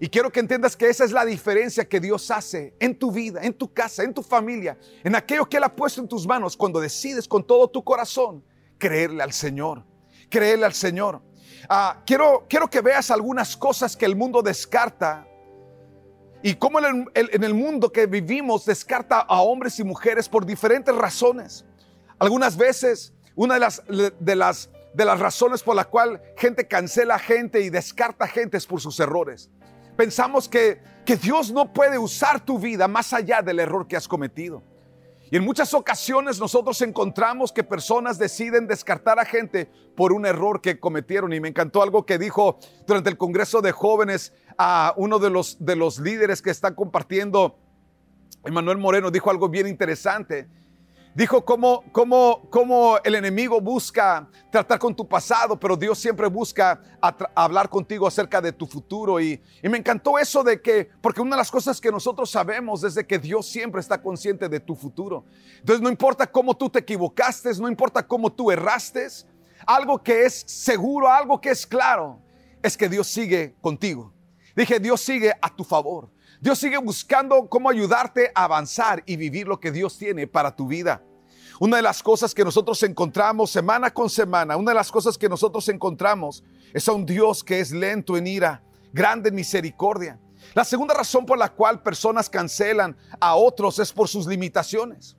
Y 0.00 0.08
quiero 0.08 0.30
que 0.30 0.40
entiendas 0.40 0.76
que 0.76 0.88
esa 0.88 1.04
es 1.04 1.12
la 1.12 1.24
diferencia 1.24 1.84
que 1.84 2.00
Dios 2.00 2.30
hace 2.30 2.74
en 2.80 2.98
tu 2.98 3.10
vida, 3.10 3.40
en 3.42 3.52
tu 3.52 3.72
casa, 3.72 4.02
en 4.02 4.14
tu 4.14 4.22
familia, 4.22 4.78
en 5.04 5.14
aquello 5.14 5.48
que 5.48 5.58
Él 5.58 5.64
ha 5.64 5.74
puesto 5.74 6.00
en 6.00 6.08
tus 6.08 6.26
manos 6.26 6.56
cuando 6.56 6.80
decides 6.80 7.28
con 7.28 7.46
todo 7.46 7.68
tu 7.68 7.82
corazón 7.84 8.44
creerle 8.78 9.22
al 9.22 9.32
Señor, 9.32 9.84
creerle 10.30 10.66
al 10.66 10.74
Señor. 10.74 11.22
Ah, 11.74 12.02
quiero, 12.04 12.44
quiero 12.50 12.68
que 12.68 12.82
veas 12.82 13.10
algunas 13.10 13.56
cosas 13.56 13.96
que 13.96 14.04
el 14.04 14.14
mundo 14.14 14.42
descarta 14.42 15.26
y 16.42 16.54
cómo 16.56 16.78
en 16.80 17.08
el, 17.14 17.54
mundo 17.54 17.90
que 17.90 18.04
vivimos 18.04 18.66
descarta 18.66 19.20
a 19.20 19.40
hombres 19.40 19.78
y 19.78 19.82
mujeres 19.82 20.28
por 20.28 20.44
diferentes 20.44 20.94
razones. 20.94 21.64
Algunas 22.18 22.58
veces, 22.58 23.14
una 23.36 23.54
de 23.54 23.60
las, 23.60 23.82
de 23.88 24.36
las 24.36 24.68
de 24.92 25.04
las 25.06 25.18
razones 25.18 25.62
por 25.62 25.74
la 25.74 25.86
cual 25.86 26.20
gente 26.36 26.68
cancela 26.68 27.18
gente 27.18 27.62
y 27.62 27.70
descarta 27.70 28.28
gente 28.28 28.58
es 28.58 28.66
por 28.66 28.82
sus 28.82 29.00
errores. 29.00 29.48
Pensamos 29.96 30.50
que, 30.50 30.78
que 31.06 31.16
Dios 31.16 31.50
no 31.52 31.72
puede 31.72 31.96
usar 31.96 32.44
tu 32.44 32.58
vida 32.58 32.86
más 32.86 33.14
allá 33.14 33.40
del 33.40 33.60
error 33.60 33.88
que 33.88 33.96
has 33.96 34.06
cometido. 34.06 34.62
Y 35.32 35.36
en 35.36 35.46
muchas 35.46 35.72
ocasiones 35.72 36.38
nosotros 36.38 36.82
encontramos 36.82 37.52
que 37.52 37.64
personas 37.64 38.18
deciden 38.18 38.66
descartar 38.66 39.18
a 39.18 39.24
gente 39.24 39.66
por 39.96 40.12
un 40.12 40.26
error 40.26 40.60
que 40.60 40.78
cometieron. 40.78 41.32
Y 41.32 41.40
me 41.40 41.48
encantó 41.48 41.82
algo 41.82 42.04
que 42.04 42.18
dijo 42.18 42.58
durante 42.86 43.08
el 43.08 43.16
Congreso 43.16 43.62
de 43.62 43.72
Jóvenes 43.72 44.34
a 44.58 44.92
uno 44.98 45.18
de 45.18 45.30
los, 45.30 45.56
de 45.58 45.74
los 45.74 45.98
líderes 45.98 46.42
que 46.42 46.50
están 46.50 46.74
compartiendo, 46.74 47.58
Emanuel 48.44 48.76
Moreno, 48.76 49.10
dijo 49.10 49.30
algo 49.30 49.48
bien 49.48 49.66
interesante. 49.66 50.50
Dijo 51.14 51.44
cómo, 51.44 51.84
cómo, 51.92 52.48
cómo, 52.48 52.96
el 53.04 53.14
enemigo 53.14 53.60
busca 53.60 54.26
tratar 54.50 54.78
con 54.78 54.94
tu 54.94 55.06
pasado, 55.06 55.60
pero 55.60 55.76
Dios 55.76 55.98
siempre 55.98 56.26
busca 56.26 56.80
hablar 57.34 57.68
contigo 57.68 58.06
acerca 58.06 58.40
de 58.40 58.50
tu 58.50 58.66
futuro. 58.66 59.20
Y, 59.20 59.38
y, 59.62 59.68
me 59.68 59.76
encantó 59.76 60.18
eso 60.18 60.42
de 60.42 60.62
que, 60.62 60.88
porque 61.02 61.20
una 61.20 61.36
de 61.36 61.40
las 61.40 61.50
cosas 61.50 61.78
que 61.82 61.90
nosotros 61.90 62.30
sabemos 62.30 62.82
es 62.82 62.94
de 62.94 63.06
que 63.06 63.18
Dios 63.18 63.46
siempre 63.46 63.82
está 63.82 64.00
consciente 64.00 64.48
de 64.48 64.58
tu 64.58 64.74
futuro. 64.74 65.26
Entonces 65.58 65.82
no 65.82 65.90
importa 65.90 66.26
cómo 66.26 66.56
tú 66.56 66.70
te 66.70 66.78
equivocaste, 66.78 67.50
no 67.60 67.68
importa 67.68 68.06
cómo 68.06 68.32
tú 68.32 68.50
erraste, 68.50 69.06
algo 69.66 70.02
que 70.02 70.24
es 70.24 70.44
seguro, 70.46 71.10
algo 71.10 71.38
que 71.40 71.50
es 71.50 71.66
claro, 71.66 72.20
es 72.62 72.74
que 72.74 72.88
Dios 72.88 73.06
sigue 73.06 73.54
contigo. 73.60 74.14
Dije, 74.56 74.80
Dios 74.80 75.00
sigue 75.02 75.32
a 75.42 75.54
tu 75.54 75.62
favor. 75.62 76.08
Dios 76.42 76.58
sigue 76.58 76.76
buscando 76.78 77.48
cómo 77.48 77.70
ayudarte 77.70 78.32
a 78.34 78.42
avanzar 78.42 79.04
y 79.06 79.14
vivir 79.14 79.46
lo 79.46 79.60
que 79.60 79.70
Dios 79.70 79.96
tiene 79.96 80.26
para 80.26 80.56
tu 80.56 80.66
vida. 80.66 81.00
Una 81.60 81.76
de 81.76 81.84
las 81.84 82.02
cosas 82.02 82.34
que 82.34 82.42
nosotros 82.42 82.82
encontramos 82.82 83.52
semana 83.52 83.94
con 83.94 84.10
semana, 84.10 84.56
una 84.56 84.72
de 84.72 84.74
las 84.74 84.90
cosas 84.90 85.16
que 85.16 85.28
nosotros 85.28 85.68
encontramos 85.68 86.42
es 86.74 86.88
a 86.88 86.92
un 86.94 87.06
Dios 87.06 87.44
que 87.44 87.60
es 87.60 87.70
lento 87.70 88.16
en 88.16 88.26
ira, 88.26 88.60
grande 88.92 89.28
en 89.28 89.36
misericordia. 89.36 90.18
La 90.52 90.64
segunda 90.64 90.94
razón 90.94 91.24
por 91.26 91.38
la 91.38 91.48
cual 91.48 91.80
personas 91.80 92.28
cancelan 92.28 92.96
a 93.20 93.36
otros 93.36 93.78
es 93.78 93.92
por 93.92 94.08
sus 94.08 94.26
limitaciones. 94.26 95.16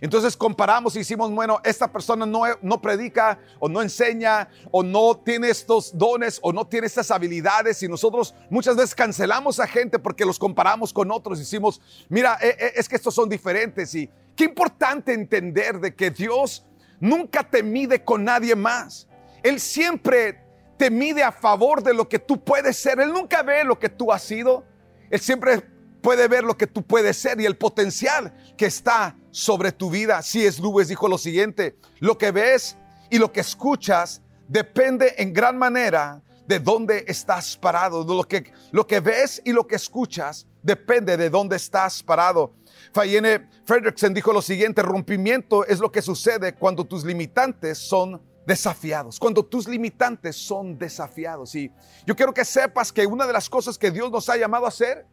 Entonces 0.00 0.36
comparamos 0.36 0.94
y 0.96 1.00
decimos, 1.00 1.30
bueno, 1.30 1.60
esta 1.62 1.92
persona 1.92 2.24
no, 2.24 2.42
no 2.62 2.80
predica 2.80 3.38
o 3.58 3.68
no 3.68 3.82
enseña 3.82 4.48
o 4.70 4.82
no 4.82 5.16
tiene 5.16 5.50
estos 5.50 5.96
dones 5.96 6.38
o 6.42 6.52
no 6.52 6.66
tiene 6.66 6.86
estas 6.86 7.10
habilidades 7.10 7.82
y 7.82 7.88
nosotros 7.88 8.34
muchas 8.48 8.76
veces 8.76 8.94
cancelamos 8.94 9.60
a 9.60 9.66
gente 9.66 9.98
porque 9.98 10.24
los 10.24 10.38
comparamos 10.38 10.92
con 10.92 11.10
otros 11.10 11.38
y 11.38 11.42
decimos, 11.42 11.80
mira, 12.08 12.38
e, 12.40 12.48
e, 12.48 12.72
es 12.76 12.88
que 12.88 12.96
estos 12.96 13.14
son 13.14 13.28
diferentes 13.28 13.94
y 13.94 14.08
qué 14.34 14.44
importante 14.44 15.12
entender 15.12 15.78
de 15.78 15.94
que 15.94 16.10
Dios 16.10 16.64
nunca 16.98 17.42
te 17.42 17.62
mide 17.62 18.02
con 18.04 18.24
nadie 18.24 18.54
más. 18.54 19.06
Él 19.42 19.60
siempre 19.60 20.42
te 20.76 20.90
mide 20.90 21.22
a 21.22 21.32
favor 21.32 21.82
de 21.82 21.92
lo 21.92 22.08
que 22.08 22.18
tú 22.18 22.42
puedes 22.42 22.76
ser. 22.76 23.00
Él 23.00 23.12
nunca 23.12 23.42
ve 23.42 23.64
lo 23.64 23.78
que 23.78 23.90
tú 23.90 24.12
has 24.12 24.22
sido. 24.22 24.64
Él 25.10 25.20
siempre 25.20 25.60
puede 26.00 26.28
ver 26.28 26.44
lo 26.44 26.56
que 26.56 26.66
tú 26.66 26.82
puedes 26.82 27.16
ser 27.16 27.40
y 27.40 27.46
el 27.46 27.56
potencial 27.56 28.34
que 28.56 28.66
está 28.66 29.16
sobre 29.30 29.72
tu 29.72 29.90
vida. 29.90 30.22
Si 30.22 30.44
es 30.44 30.58
Lewis 30.58 30.88
dijo 30.88 31.08
lo 31.08 31.18
siguiente, 31.18 31.76
lo 31.98 32.18
que 32.18 32.30
ves 32.30 32.76
y 33.10 33.18
lo 33.18 33.32
que 33.32 33.40
escuchas 33.40 34.22
depende 34.48 35.14
en 35.18 35.32
gran 35.32 35.58
manera 35.58 36.22
de 36.46 36.58
dónde 36.58 37.04
estás 37.06 37.56
parado. 37.56 38.04
Lo 38.04 38.24
que, 38.24 38.52
lo 38.72 38.86
que 38.86 39.00
ves 39.00 39.40
y 39.44 39.52
lo 39.52 39.66
que 39.66 39.76
escuchas 39.76 40.46
depende 40.62 41.16
de 41.16 41.30
dónde 41.30 41.56
estás 41.56 42.02
parado. 42.02 42.54
Fayene 42.92 43.48
Fredrickson 43.64 44.12
dijo 44.12 44.32
lo 44.32 44.42
siguiente, 44.42 44.82
rompimiento 44.82 45.64
es 45.64 45.78
lo 45.78 45.92
que 45.92 46.02
sucede 46.02 46.54
cuando 46.54 46.84
tus 46.84 47.04
limitantes 47.04 47.78
son 47.78 48.20
desafiados, 48.46 49.20
cuando 49.20 49.44
tus 49.44 49.68
limitantes 49.68 50.34
son 50.36 50.76
desafiados. 50.76 51.54
Y 51.54 51.72
yo 52.04 52.16
quiero 52.16 52.34
que 52.34 52.44
sepas 52.44 52.92
que 52.92 53.06
una 53.06 53.26
de 53.26 53.32
las 53.32 53.48
cosas 53.48 53.78
que 53.78 53.92
Dios 53.92 54.10
nos 54.10 54.28
ha 54.28 54.36
llamado 54.36 54.64
a 54.64 54.68
hacer 54.68 55.06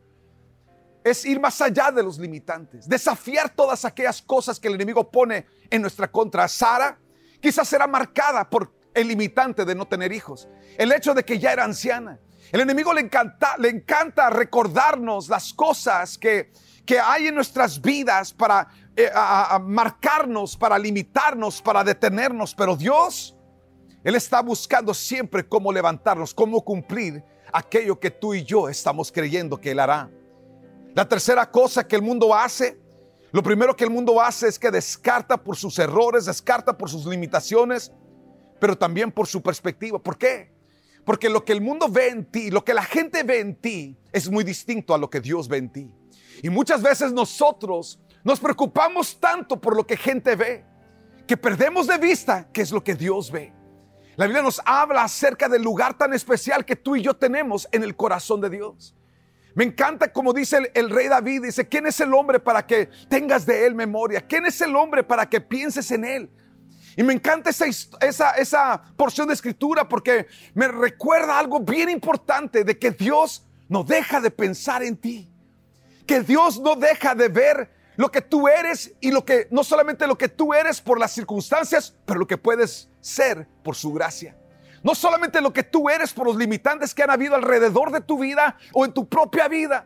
es 1.10 1.26
ir 1.26 1.40
más 1.40 1.62
allá 1.62 1.92
de 1.92 2.04
los 2.04 2.18
limitantes, 2.18 2.88
desafiar 2.88 3.50
todas 3.50 3.86
aquellas 3.86 4.22
cosas 4.22 4.60
que 4.60 4.68
el 4.68 4.76
enemigo 4.76 5.10
pone 5.10 5.46
en 5.70 5.82
nuestra 5.82 6.12
contra. 6.12 6.48
Sara 6.48 7.00
quizás 7.40 7.68
será 7.68 7.88
marcada 7.88 8.50
por 8.50 8.74
el 8.94 9.08
limitante 9.08 9.64
de 9.64 9.76
no 9.76 9.88
tener 9.88 10.12
hijos, 10.12 10.48
el 10.78 10.92
hecho 10.92 11.14
de 11.14 11.24
que 11.24 11.40
ya 11.40 11.54
era 11.54 11.64
anciana. 11.64 12.20
El 12.52 12.62
enemigo 12.62 12.94
le 12.94 13.02
encanta, 13.02 13.58
le 13.58 13.70
encanta 13.70 14.30
recordarnos 14.30 15.28
las 15.28 15.54
cosas 15.54 16.18
que, 16.18 16.52
que 16.86 17.00
hay 17.00 17.28
en 17.28 17.36
nuestras 17.36 17.82
vidas 17.82 18.34
para 18.34 18.68
eh, 18.96 19.12
marcarnos, 19.62 20.56
para 20.56 20.80
limitarnos, 20.80 21.62
para 21.62 21.84
detenernos, 21.84 22.56
pero 22.56 22.76
Dios, 22.76 23.36
Él 24.04 24.16
está 24.16 24.42
buscando 24.42 24.94
siempre 24.94 25.48
cómo 25.48 25.72
levantarnos, 25.72 26.34
cómo 26.34 26.64
cumplir 26.64 27.24
aquello 27.52 28.00
que 28.00 28.12
tú 28.12 28.34
y 28.34 28.44
yo 28.44 28.70
estamos 28.70 29.12
creyendo 29.12 29.60
que 29.60 29.72
Él 29.72 29.80
hará. 29.80 30.10
La 30.98 31.08
tercera 31.08 31.46
cosa 31.52 31.88
que 31.88 31.96
el 31.96 32.02
mundo 32.02 32.34
hace, 32.34 32.82
lo 33.32 33.44
primero 33.44 33.76
que 33.76 33.84
el 33.84 33.92
mundo 33.92 34.20
hace 34.20 34.48
es 34.48 34.58
que 34.58 34.72
descarta 34.72 35.38
por 35.38 35.56
sus 35.56 35.78
errores, 35.78 36.26
descarta 36.26 36.76
por 36.76 36.90
sus 36.90 37.06
limitaciones, 37.06 37.92
pero 38.60 38.76
también 38.76 39.12
por 39.12 39.28
su 39.28 39.40
perspectiva. 39.40 40.00
¿Por 40.00 40.18
qué? 40.18 40.52
Porque 41.06 41.30
lo 41.30 41.46
que 41.46 41.54
el 41.54 41.62
mundo 41.62 41.88
ve 41.88 42.08
en 42.08 42.26
ti, 42.26 42.50
lo 42.50 42.66
que 42.66 42.74
la 42.74 42.82
gente 42.82 43.22
ve 43.22 43.42
en 43.42 43.54
ti, 43.54 43.96
es 44.12 44.28
muy 44.28 44.44
distinto 44.44 44.96
a 44.96 44.98
lo 44.98 45.08
que 45.08 45.22
Dios 45.22 45.48
ve 45.48 45.58
en 45.58 45.72
ti. 45.72 45.94
Y 46.42 46.50
muchas 46.50 46.82
veces 46.82 47.12
nosotros 47.14 48.00
nos 48.24 48.40
preocupamos 48.40 49.20
tanto 49.20 49.62
por 49.62 49.76
lo 49.76 49.86
que 49.86 49.98
gente 49.98 50.36
ve, 50.36 50.66
que 51.28 51.38
perdemos 51.38 51.86
de 51.86 52.00
vista 52.00 52.50
qué 52.52 52.64
es 52.64 52.72
lo 52.72 52.84
que 52.84 52.96
Dios 52.96 53.30
ve. 53.30 53.54
La 54.16 54.26
Biblia 54.26 54.42
nos 54.42 54.60
habla 54.66 55.04
acerca 55.04 55.48
del 55.48 55.62
lugar 55.62 55.96
tan 55.96 56.16
especial 56.16 56.66
que 56.66 56.76
tú 56.76 56.96
y 56.96 57.04
yo 57.04 57.14
tenemos 57.14 57.70
en 57.72 57.84
el 57.84 57.96
corazón 57.96 58.42
de 58.42 58.50
Dios. 58.50 58.96
Me 59.58 59.64
encanta 59.64 60.14
como 60.14 60.34
dice 60.34 60.72
el, 60.76 60.92
rey 60.92 61.08
David, 61.08 61.46
dice, 61.46 61.68
¿quién 61.68 61.88
es 61.88 62.00
el 62.00 62.14
hombre 62.14 62.40
para 62.40 62.68
que 62.68 62.92
tengas 63.10 63.44
de 63.44 63.66
él 63.66 63.74
memoria? 63.74 64.22
¿Quién 64.22 64.46
es 64.46 64.62
el 64.62 64.76
hombre 64.76 65.04
para 65.04 65.28
que 65.28 65.42
pienses 65.42 65.90
en 65.90 66.06
él? 66.06 66.30
Y 66.96 67.02
me 67.02 67.14
encanta 67.14 67.50
esa, 67.50 67.66
esa, 68.00 68.32
esa 68.34 68.84
porción 68.96 69.28
de 69.28 69.34
escritura 69.34 69.90
porque 69.90 70.28
me 70.54 70.68
recuerda 70.68 71.40
algo 71.40 71.60
bien 71.60 71.90
importante 71.90 72.64
de 72.64 72.78
que 72.78 72.92
Dios 72.92 73.48
no 73.68 73.84
deja 73.84 74.22
de 74.22 74.30
pensar 74.30 74.84
en 74.84 74.96
ti. 74.96 75.34
Que 76.06 76.22
Dios 76.22 76.60
no 76.60 76.76
deja 76.76 77.16
de 77.16 77.28
ver 77.28 77.72
lo 77.96 78.12
que 78.12 78.22
tú 78.22 78.48
eres 78.48 78.94
y 79.02 79.10
lo 79.10 79.26
que, 79.26 79.48
no 79.50 79.64
solamente 79.64 80.06
lo 80.06 80.20
que 80.20 80.30
tú 80.30 80.54
eres 80.54 80.82
por 80.82 81.00
las 81.00 81.14
circunstancias, 81.14 81.96
pero 82.06 82.20
lo 82.20 82.28
que 82.28 82.38
puedes 82.38 82.92
ser 83.02 83.48
por 83.64 83.76
su 83.76 83.92
gracia. 83.92 84.38
No 84.88 84.96
solamente 84.96 85.42
lo 85.42 85.52
que 85.52 85.64
tú 85.64 85.90
eres 85.90 86.14
por 86.14 86.26
los 86.28 86.38
limitantes 86.38 86.96
que 86.96 87.04
han 87.04 87.10
habido 87.10 87.36
alrededor 87.36 87.92
de 87.92 88.00
tu 88.00 88.20
vida 88.20 88.58
o 88.72 88.86
en 88.86 88.94
tu 88.94 89.06
propia 89.06 89.50
vida. 89.50 89.86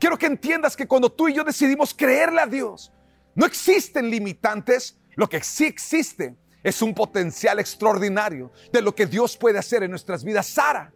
Quiero 0.00 0.18
que 0.18 0.26
entiendas 0.26 0.76
que 0.76 0.88
cuando 0.88 1.08
tú 1.12 1.28
y 1.28 1.34
yo 1.34 1.44
decidimos 1.44 1.94
creerle 1.94 2.40
a 2.40 2.46
Dios, 2.48 2.92
no 3.36 3.46
existen 3.46 4.10
limitantes. 4.10 4.98
Lo 5.14 5.28
que 5.28 5.40
sí 5.40 5.66
existe 5.66 6.34
es 6.64 6.82
un 6.82 6.94
potencial 6.94 7.60
extraordinario 7.60 8.50
de 8.72 8.82
lo 8.82 8.92
que 8.92 9.06
Dios 9.06 9.36
puede 9.36 9.60
hacer 9.60 9.84
en 9.84 9.90
nuestras 9.90 10.24
vidas. 10.24 10.48
Sara 10.48 10.92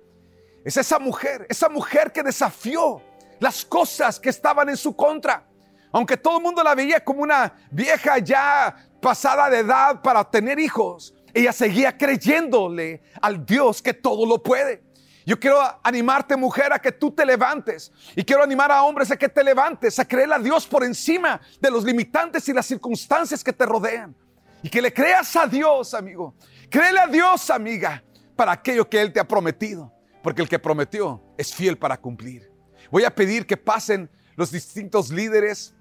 es 0.64 0.76
esa 0.76 0.98
mujer, 0.98 1.46
esa 1.48 1.68
mujer 1.68 2.10
que 2.10 2.24
desafió 2.24 3.00
las 3.38 3.64
cosas 3.64 4.18
que 4.18 4.30
estaban 4.30 4.68
en 4.68 4.76
su 4.76 4.96
contra. 4.96 5.46
Aunque 5.92 6.16
todo 6.16 6.38
el 6.38 6.42
mundo 6.42 6.64
la 6.64 6.74
veía 6.74 7.04
como 7.04 7.22
una 7.22 7.54
vieja 7.70 8.18
ya 8.18 8.74
pasada 9.00 9.48
de 9.48 9.58
edad 9.58 10.02
para 10.02 10.28
tener 10.28 10.58
hijos, 10.58 11.14
ella 11.38 11.52
seguía 11.52 11.96
creyéndole 11.96 13.02
al 13.20 13.46
Dios 13.46 13.80
que 13.80 13.94
todo 13.94 14.26
lo 14.26 14.42
puede. 14.42 14.82
Yo 15.24 15.38
quiero 15.38 15.60
animarte, 15.84 16.36
mujer, 16.36 16.72
a 16.72 16.78
que 16.78 16.90
tú 16.90 17.10
te 17.10 17.24
levantes. 17.24 17.92
Y 18.16 18.24
quiero 18.24 18.42
animar 18.42 18.72
a 18.72 18.82
hombres 18.82 19.10
a 19.10 19.16
que 19.16 19.28
te 19.28 19.44
levantes, 19.44 19.98
a 19.98 20.08
creer 20.08 20.32
a 20.32 20.38
Dios 20.38 20.66
por 20.66 20.82
encima 20.82 21.40
de 21.60 21.70
los 21.70 21.84
limitantes 21.84 22.48
y 22.48 22.52
las 22.52 22.66
circunstancias 22.66 23.44
que 23.44 23.52
te 23.52 23.66
rodean. 23.66 24.16
Y 24.62 24.70
que 24.70 24.80
le 24.80 24.92
creas 24.92 25.36
a 25.36 25.46
Dios, 25.46 25.92
amigo. 25.94 26.34
Créele 26.70 26.98
a 26.98 27.06
Dios, 27.06 27.50
amiga, 27.50 28.02
para 28.34 28.52
aquello 28.52 28.88
que 28.88 29.00
Él 29.00 29.12
te 29.12 29.20
ha 29.20 29.28
prometido. 29.28 29.92
Porque 30.22 30.42
el 30.42 30.48
que 30.48 30.58
prometió 30.58 31.22
es 31.36 31.54
fiel 31.54 31.76
para 31.76 31.98
cumplir. 31.98 32.50
Voy 32.90 33.04
a 33.04 33.14
pedir 33.14 33.46
que 33.46 33.56
pasen 33.56 34.10
los 34.34 34.50
distintos 34.50 35.10
líderes 35.10 35.74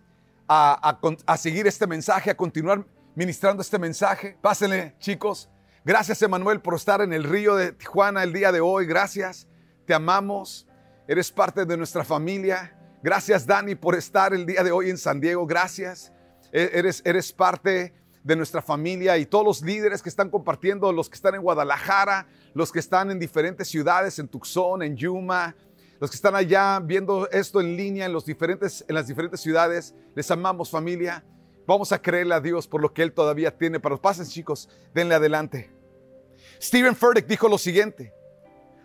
a, 0.48 1.00
a 1.26 1.38
seguir 1.38 1.66
este 1.66 1.88
mensaje, 1.88 2.30
a 2.30 2.38
continuar 2.38 2.86
ministrando 3.18 3.64
este 3.64 3.80
mensaje. 3.80 4.38
Pásenle, 4.42 4.96
chicos. 5.00 5.50
Gracias, 5.84 6.22
Emanuel, 6.22 6.62
por 6.62 6.76
estar 6.76 7.02
en 7.02 7.14
el 7.14 7.24
río 7.24 7.56
de 7.56 7.72
Tijuana 7.72 8.22
el 8.22 8.32
día 8.32 8.52
de 8.52 8.60
hoy. 8.60 8.86
Gracias. 8.86 9.48
Te 9.88 9.96
amamos. 9.96 10.68
Eres 11.08 11.32
parte 11.32 11.66
de 11.66 11.78
nuestra 11.78 12.04
familia. 12.04 12.78
Gracias, 13.02 13.48
Dani, 13.48 13.74
por 13.74 13.96
estar 13.96 14.36
el 14.36 14.46
día 14.46 14.64
de 14.64 14.72
hoy 14.72 14.92
en 14.92 15.00
San 15.00 15.20
Diego. 15.20 15.48
Gracias. 15.48 16.14
E-, 16.52 16.70
eres, 16.74 17.02
eres 17.06 17.34
parte 17.34 17.96
de 18.24 18.36
nuestra 18.36 18.62
familia 18.62 19.18
y 19.18 19.26
todos 19.26 19.44
los 19.44 19.62
líderes 19.64 20.04
que 20.04 20.10
están 20.10 20.30
compartiendo, 20.30 20.92
los 20.92 21.10
que 21.10 21.16
están 21.16 21.34
en 21.34 21.42
Guadalajara, 21.42 22.28
los 22.54 22.72
que 22.72 22.78
están 22.78 23.10
en 23.10 23.18
diferentes 23.18 23.68
ciudades, 23.68 24.20
en 24.20 24.28
Tucson, 24.28 24.84
en 24.84 24.96
Yuma, 24.96 25.56
los 26.00 26.12
que 26.12 26.18
están 26.18 26.36
allá 26.36 26.80
viendo 26.82 27.28
esto 27.32 27.62
en 27.62 27.76
línea 27.76 28.06
en, 28.06 28.14
los 28.14 28.26
diferentes, 28.26 28.86
en 28.88 28.94
las 28.94 29.08
diferentes 29.08 29.42
ciudades. 29.42 29.96
Les 30.14 30.30
amamos 30.30 30.70
familia. 30.70 31.26
Vamos 31.68 31.92
a 31.92 32.02
creerle 32.02 32.34
a 32.34 32.40
Dios 32.40 32.66
por 32.66 32.82
lo 32.82 32.94
que 32.94 33.04
Él 33.04 33.12
todavía 33.12 33.56
tiene 33.56 33.80
para 33.82 33.94
los 33.94 34.00
pases, 34.00 34.32
chicos. 34.32 34.70
Denle 34.94 35.16
adelante. 35.16 35.70
Stephen 36.62 36.96
Furtick 36.96 37.28
dijo 37.28 37.50
lo 37.50 37.58
siguiente. 37.58 38.14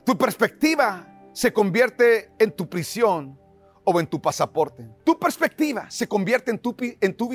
Tu 0.04 0.18
perspectiva 0.18 1.06
se 1.32 1.52
convierte 1.52 2.32
en 2.40 2.50
tu 2.50 2.68
prisión 2.68 3.38
o 3.84 4.00
en 4.00 4.06
tu 4.08 4.20
pasaporte. 4.20 4.88
Tu 5.04 5.16
perspectiva 5.16 5.88
se 5.88 6.08
convierte 6.08 6.50
en 6.50 6.58
tu, 6.58 6.74
en 7.00 7.16
tu, 7.16 7.30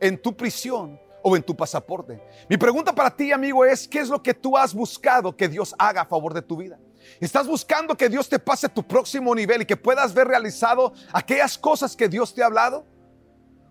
en 0.00 0.22
tu 0.22 0.36
prisión 0.36 1.00
o 1.20 1.36
en 1.36 1.42
tu 1.42 1.56
pasaporte. 1.56 2.22
Mi 2.48 2.56
pregunta 2.56 2.94
para 2.94 3.10
ti, 3.10 3.32
amigo, 3.32 3.64
es, 3.64 3.88
¿qué 3.88 3.98
es 3.98 4.08
lo 4.08 4.22
que 4.22 4.34
tú 4.34 4.56
has 4.56 4.72
buscado 4.72 5.36
que 5.36 5.48
Dios 5.48 5.74
haga 5.78 6.02
a 6.02 6.06
favor 6.06 6.32
de 6.32 6.42
tu 6.42 6.56
vida? 6.56 6.78
¿Estás 7.20 7.48
buscando 7.48 7.96
que 7.96 8.08
Dios 8.08 8.28
te 8.28 8.38
pase 8.38 8.68
tu 8.68 8.86
próximo 8.86 9.34
nivel 9.34 9.62
y 9.62 9.66
que 9.66 9.76
puedas 9.76 10.14
ver 10.14 10.28
realizado 10.28 10.92
aquellas 11.12 11.58
cosas 11.58 11.96
que 11.96 12.08
Dios 12.08 12.32
te 12.32 12.42
ha 12.44 12.46
hablado? 12.46 12.86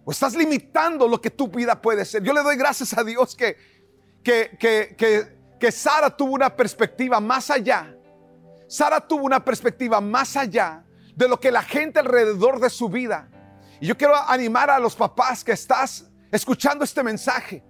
¿O 0.03 0.12
estás 0.12 0.36
limitando 0.36 1.08
lo 1.08 1.22
que 1.22 1.29
tu 1.29 1.48
vida 1.48 1.79
puede 1.79 2.05
ser? 2.05 2.24
Yo 2.24 2.34
le 2.34 2.41
doy 2.41 2.55
gracias 2.55 2.98
a 2.98 3.03
Dios 3.03 3.36
que, 3.36 3.55
que, 4.24 4.58
que, 4.60 5.38
que, 5.60 5.72
Sara 5.72 6.10
tuvo 6.10 6.34
una 6.34 6.55
perspectiva 6.55 7.20
más 7.20 7.51
allá. 7.51 7.96
Sara 8.67 9.00
tuvo 9.00 9.25
una 9.25 9.43
perspectiva 9.43 10.01
más 10.01 10.36
allá 10.36 10.84
de 11.15 11.27
lo 11.27 11.39
que 11.39 11.51
la 11.51 11.62
gente 11.62 12.00
alrededor 12.00 12.60
de 12.60 12.70
su 12.70 12.89
vida. 12.89 13.29
Y 13.79 13.88
yo 13.88 13.96
quiero 13.96 14.15
animar 14.15 14.72
a 14.72 14.79
los 14.79 14.96
papás 14.96 15.43
que 15.43 15.51
estás 15.51 16.10
escuchando 16.31 16.84
este 16.84 17.03
mensaje 17.03 17.63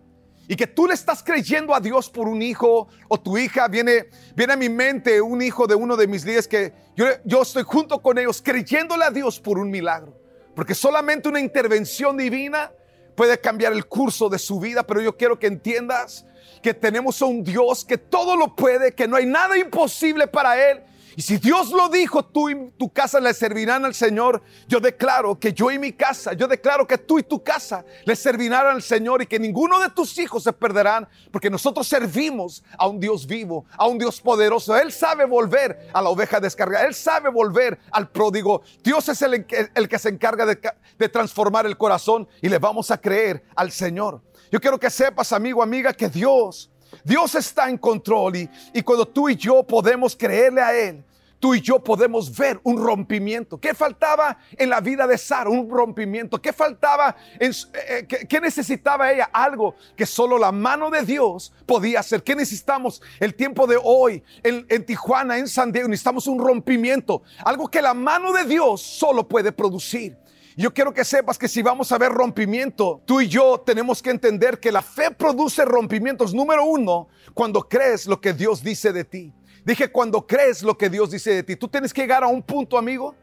y 0.48 0.56
que 0.56 0.68
tú 0.68 0.88
le 0.88 0.94
estás 0.94 1.22
creyendo 1.22 1.76
a 1.76 1.82
Dios 1.82 2.10
por 2.10 2.30
un 2.30 2.42
hijo 2.42 2.88
o 3.10 3.20
tu 3.20 3.38
hija. 3.38 3.68
Viene, 3.68 4.10
viene 4.36 4.54
a 4.54 4.58
mi 4.58 4.70
mente 4.70 5.22
un 5.22 5.42
hijo 5.42 5.68
de 5.68 5.76
uno 5.76 5.98
de 5.98 6.08
mis 6.08 6.24
líderes 6.24 6.48
que 6.48 6.74
yo, 6.96 7.08
yo 7.26 7.42
estoy 7.42 7.64
junto 7.64 8.02
con 8.02 8.18
ellos 8.18 8.42
creyéndole 8.42 9.04
a 9.04 9.12
Dios 9.12 9.38
por 9.38 9.60
un 9.60 9.70
milagro. 9.70 10.21
Porque 10.56 10.76
solamente 10.76 11.30
una 11.30 11.40
intervención 11.40 12.18
divina 12.18 12.72
puede 13.16 13.40
cambiar 13.40 13.74
el 13.74 13.86
curso 13.86 14.30
de 14.30 14.40
su 14.40 14.60
vida, 14.60 14.84
pero 14.84 15.02
yo 15.02 15.16
quiero 15.16 15.40
que 15.40 15.48
entiendas 15.48 16.26
que 16.62 16.74
tenemos 16.74 17.22
a 17.22 17.26
un 17.26 17.44
Dios 17.44 17.86
que 17.86 17.98
todo 17.98 18.36
lo 18.36 18.56
puede, 18.56 18.94
que 18.94 19.08
no 19.08 19.16
hay 19.16 19.26
nada 19.26 19.58
imposible 19.58 20.28
para 20.28 20.72
Él 20.72 20.82
Y 21.16 21.22
si 21.22 21.38
Dios 21.38 21.72
lo 21.72 21.90
dijo, 21.90 22.24
tú 22.24 22.50
y 22.50 22.72
tu 22.78 22.92
casa 22.92 23.20
le 23.20 23.34
servirán 23.34 23.84
al 23.84 23.94
Señor, 23.94 24.42
yo 24.68 24.80
declaro 24.80 25.38
que 25.38 25.54
yo 25.54 25.70
y 25.70 25.78
mi 25.78 25.92
casa, 25.92 26.34
yo 26.34 26.48
declaro 26.48 26.88
que 26.88 26.98
tú 26.98 27.20
y 27.20 27.24
tu 27.24 27.44
casa 27.44 27.84
le 28.06 28.16
servirán 28.16 28.68
al 28.68 28.82
Señor 28.82 29.22
y 29.22 29.28
que 29.28 29.40
ninguno 29.40 29.80
de 29.80 29.90
tus 29.90 30.18
hijos 30.18 30.44
se 30.44 30.54
perderán, 30.54 31.08
porque 31.32 31.50
nosotros 31.50 31.88
servimos 31.88 32.64
a 32.78 32.88
un 32.88 33.00
Dios 33.00 33.28
vivo, 33.28 33.66
a 33.78 33.88
un 33.88 33.98
Dios 33.98 34.22
poderoso. 34.22 34.76
Él 34.78 34.92
sabe 34.92 35.26
volver 35.26 35.90
a 35.94 36.02
la 36.02 36.10
oveja 36.10 36.40
descargada, 36.40 36.86
Él 36.86 36.94
sabe 36.94 37.30
volver 37.30 37.80
al 37.92 38.10
pródigo. 38.10 38.62
Dios 38.84 39.10
es 39.10 39.22
el, 39.22 39.46
que 39.46 40.00
se 40.00 40.10
encarga 40.10 40.46
de, 40.46 40.60
de 40.98 41.10
transformar 41.10 41.66
el 41.66 41.78
corazón 41.78 42.28
y 42.42 42.48
le 42.48 42.58
vamos 42.58 42.90
a 42.90 43.00
creer 43.00 43.44
al 43.56 43.72
Señor. 43.72 44.22
Yo 44.52 44.60
quiero 44.60 44.80
que 44.80 44.90
sepas, 44.90 45.32
amigo, 45.34 45.62
amiga, 45.62 45.94
que 45.94 46.10
Dios 46.10 46.72
Dios 47.04 47.36
está 47.36 47.70
en 47.70 47.78
control 47.78 48.36
y, 48.36 48.50
y, 48.74 48.82
cuando 48.82 49.08
tú 49.08 49.30
y 49.30 49.36
yo 49.36 49.64
podemos 49.64 50.16
creerle 50.16 50.62
a 50.62 50.78
Él, 50.78 51.04
tú 51.42 51.56
y 51.56 51.60
yo 51.60 51.80
podemos 51.80 52.38
ver 52.38 52.62
un 52.64 52.78
rompimiento. 52.78 53.60
¿Qué 53.60 53.74
faltaba 53.74 54.38
en 54.56 54.70
la 54.70 54.80
vida 54.80 55.08
de 55.08 55.18
Sara? 55.18 55.50
Un 55.50 55.70
rompimiento. 55.70 56.40
¿Qué 56.42 56.54
faltaba? 56.54 57.16
En, 57.40 57.52
eh, 57.52 58.06
¿qué, 58.08 58.28
¿qué, 58.28 58.40
necesitaba 58.40 59.12
ella? 59.12 59.30
Algo 59.34 59.76
que 59.98 60.06
solo 60.06 60.38
la 60.38 60.52
mano 60.52 60.90
de 60.90 61.02
Dios 61.02 61.52
podía 61.66 62.02
hacer. 62.02 62.24
¿Qué 62.24 62.36
necesitamos 62.36 63.02
el 63.20 63.34
tiempo 63.34 63.66
de 63.66 63.78
hoy 63.84 64.24
en, 64.44 64.66
en 64.70 64.86
Tijuana, 64.86 65.38
en 65.40 65.48
San 65.48 65.72
Diego? 65.72 65.90
Necesitamos 65.90 66.28
un 66.28 66.40
rompimiento. 66.40 67.24
Algo 67.44 67.68
que 67.68 67.82
la 67.82 67.96
mano 67.96 68.32
de 68.32 68.46
Dios 68.46 68.82
solo 68.82 69.28
puede 69.28 69.52
producir. 69.52 70.16
Yo 70.58 70.74
quiero 70.74 70.94
que 70.94 71.06
sepas 71.06 71.38
que 71.38 71.48
si 71.48 71.62
vamos 71.62 71.92
a 71.92 71.98
ver 71.98 72.12
rompimiento, 72.12 73.02
tú 73.06 73.22
y 73.22 73.28
yo 73.28 73.62
tenemos 73.66 74.02
que 74.02 74.10
entender 74.10 74.60
que 74.60 74.72
la 74.72 74.82
fe 74.82 75.12
produce 75.12 75.64
rompimientos. 75.64 76.34
Número 76.34 76.66
uno, 76.66 77.08
cuando 77.34 77.68
crees 77.68 78.06
lo 78.06 78.20
que 78.20 78.34
Dios 78.34 78.62
dice 78.62 78.92
de 78.92 79.06
ti. 79.06 79.34
Dije, 79.64 79.92
cuando 79.92 80.26
crees 80.26 80.64
lo 80.64 80.78
que 80.78 80.90
Dios 80.90 81.12
dice 81.12 81.34
de 81.34 81.44
ti. 81.44 81.56
Tú 81.56 81.68
tienes 81.68 81.94
que 81.94 82.02
llegar 82.02 82.24
a 82.24 82.28
un 82.28 82.42
punto, 82.42 82.78
amigo, 82.78 83.16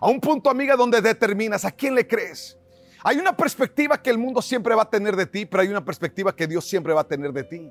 a 0.00 0.08
un 0.08 0.20
punto, 0.20 0.48
amiga, 0.48 0.76
donde 0.76 1.00
determinas 1.00 1.64
a 1.64 1.70
quién 1.70 1.94
le 1.94 2.06
crees. 2.06 2.56
Hay 3.02 3.18
una 3.18 3.36
perspectiva 3.36 4.00
que 4.00 4.10
el 4.10 4.18
mundo 4.18 4.40
siempre 4.40 4.74
va 4.74 4.82
a 4.82 4.90
tener 4.90 5.16
de 5.16 5.26
ti, 5.26 5.46
pero 5.46 5.62
hay 5.62 5.68
una 5.68 5.84
perspectiva 5.84 6.34
que 6.34 6.46
Dios 6.46 6.66
siempre 6.66 6.92
va 6.92 7.02
a 7.02 7.08
tener 7.08 7.32
de 7.32 7.44
ti. 7.44 7.70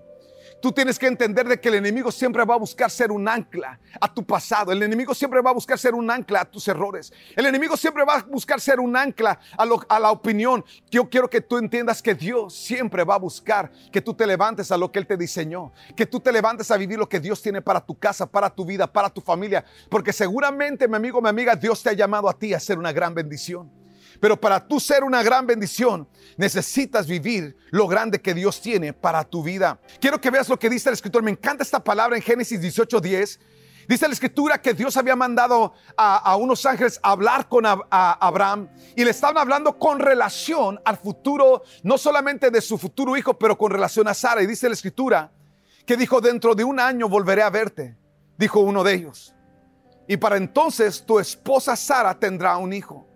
Tú 0.62 0.72
tienes 0.74 1.00
que 1.00 1.08
entender 1.08 1.48
de 1.48 1.60
que 1.60 1.70
el 1.70 1.76
enemigo 1.76 2.12
siempre 2.12 2.44
va 2.44 2.56
a 2.56 2.58
buscar 2.58 2.92
ser 2.92 3.12
un 3.12 3.28
ancla 3.28 3.80
a 4.00 4.14
tu 4.14 4.26
pasado. 4.26 4.72
El 4.72 4.84
enemigo 4.84 5.14
siempre 5.14 5.42
va 5.42 5.52
a 5.52 5.54
buscar 5.54 5.80
ser 5.80 5.94
un 5.94 6.10
ancla 6.12 6.42
a 6.42 6.46
tus 6.46 6.68
errores. 6.68 7.14
El 7.36 7.46
enemigo 7.46 7.78
siempre 7.78 8.04
va 8.04 8.16
a 8.16 8.24
buscar 8.24 8.60
ser 8.60 8.80
un 8.80 8.96
ancla 8.96 9.40
a, 9.58 9.66
lo, 9.66 9.82
a 9.88 10.00
la 10.00 10.12
opinión. 10.12 10.66
Yo 10.92 11.10
quiero 11.10 11.30
que 11.30 11.40
tú 11.40 11.58
entiendas 11.58 12.02
que 12.02 12.14
Dios 12.14 12.54
siempre 12.56 13.06
va 13.06 13.16
a 13.16 13.20
buscar 13.20 13.72
que 13.92 14.02
tú 14.02 14.14
te 14.14 14.28
levantes 14.28 14.72
a 14.72 14.78
lo 14.78 14.92
que 14.92 15.00
Él 15.00 15.08
te 15.08 15.16
diseñó. 15.16 15.72
Que 15.96 16.06
tú 16.06 16.20
te 16.20 16.32
levantes 16.32 16.70
a 16.72 16.78
vivir 16.78 17.00
lo 17.00 17.08
que 17.08 17.20
Dios 17.20 17.42
tiene 17.42 17.62
para 17.62 17.80
tu 17.80 17.98
casa, 17.98 18.26
para 18.26 18.50
tu 18.50 18.66
vida, 18.66 18.92
para 18.92 19.10
tu 19.10 19.22
familia. 19.22 19.64
Porque 19.90 20.12
seguramente, 20.12 20.88
mi 20.88 20.96
amigo, 20.96 21.22
mi 21.22 21.30
amiga, 21.30 21.56
Dios 21.56 21.82
te 21.82 21.90
ha 21.90 21.94
llamado 21.94 22.28
a 22.28 22.38
ti 22.38 22.54
a 22.54 22.60
ser 22.60 22.78
una 22.78 22.92
gran 22.92 23.14
bendición. 23.14 23.79
Pero 24.20 24.40
para 24.40 24.68
tú 24.68 24.80
ser 24.80 25.04
una 25.04 25.24
gran 25.24 25.48
bendición, 25.48 26.08
necesitas 26.38 27.08
vivir 27.08 27.56
lo 27.70 27.88
grande 27.88 28.22
que 28.22 28.34
Dios 28.34 28.62
tiene 28.62 28.94
para 28.94 29.24
tu 29.24 29.44
vida. 29.44 29.80
Quiero 30.00 30.20
que 30.20 30.30
veas 30.30 30.50
lo 30.50 30.60
que 30.60 30.70
dice 30.70 30.90
el 30.90 30.94
escritor. 30.94 31.24
Me 31.24 31.32
encanta 31.32 31.64
esta 31.64 31.84
palabra 31.84 32.18
en 32.18 32.24
Génesis 32.24 32.60
18:10. 32.62 33.40
Dice 33.88 34.08
la 34.08 34.14
escritura 34.14 34.62
que 34.62 34.76
Dios 34.76 34.98
había 34.98 35.16
mandado 35.16 35.74
a, 35.98 36.36
unos 36.36 36.64
ángeles 36.68 37.00
a 37.02 37.10
hablar 37.10 37.48
con 37.50 37.66
Abraham 37.66 38.70
y 38.96 39.04
le 39.04 39.10
estaban 39.10 39.40
hablando 39.40 39.80
con 39.80 39.98
relación 39.98 40.80
al 40.86 40.98
futuro, 40.98 41.64
no 41.82 41.98
solamente 41.98 42.52
de 42.52 42.62
su 42.62 42.78
futuro 42.78 43.18
hijo, 43.18 43.40
pero 43.40 43.58
con 43.58 43.72
relación 43.72 44.08
a 44.08 44.14
Sara. 44.14 44.44
Y 44.44 44.48
dice 44.48 44.68
la 44.68 44.76
escritura 44.76 45.32
que 45.88 45.98
dijo, 45.98 46.22
dentro 46.22 46.54
de 46.54 46.64
un 46.64 46.80
año 46.80 47.10
volveré 47.10 47.42
a 47.42 47.50
verte, 47.50 47.98
dijo 48.38 48.60
uno 48.60 48.84
de 48.84 48.94
ellos. 48.94 49.34
Y 50.08 50.18
para 50.18 50.38
entonces 50.38 51.04
tu 51.04 51.18
esposa 51.18 51.76
Sara 51.76 52.14
tendrá 52.14 52.58
un 52.58 52.74
hijo. 52.74 53.09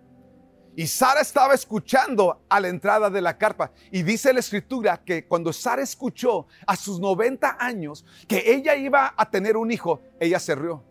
Y 0.76 0.86
Sara 0.88 1.20
estaba 1.20 1.54
escuchando 1.54 2.44
a 2.48 2.58
la 2.58 2.68
entrada 2.68 3.08
de 3.08 3.20
la 3.20 3.38
carpa. 3.38 3.72
Y 3.92 4.02
dice 4.02 4.32
la 4.32 4.40
escritura 4.40 5.02
que 5.04 5.26
cuando 5.26 5.52
Sara 5.52 5.82
escuchó 5.82 6.46
a 6.66 6.74
sus 6.74 6.98
90 6.98 7.58
años 7.60 8.04
que 8.26 8.42
ella 8.52 8.74
iba 8.74 9.14
a 9.16 9.30
tener 9.30 9.56
un 9.56 9.70
hijo, 9.70 10.02
ella 10.18 10.40
se 10.40 10.54
rió. 10.54 10.82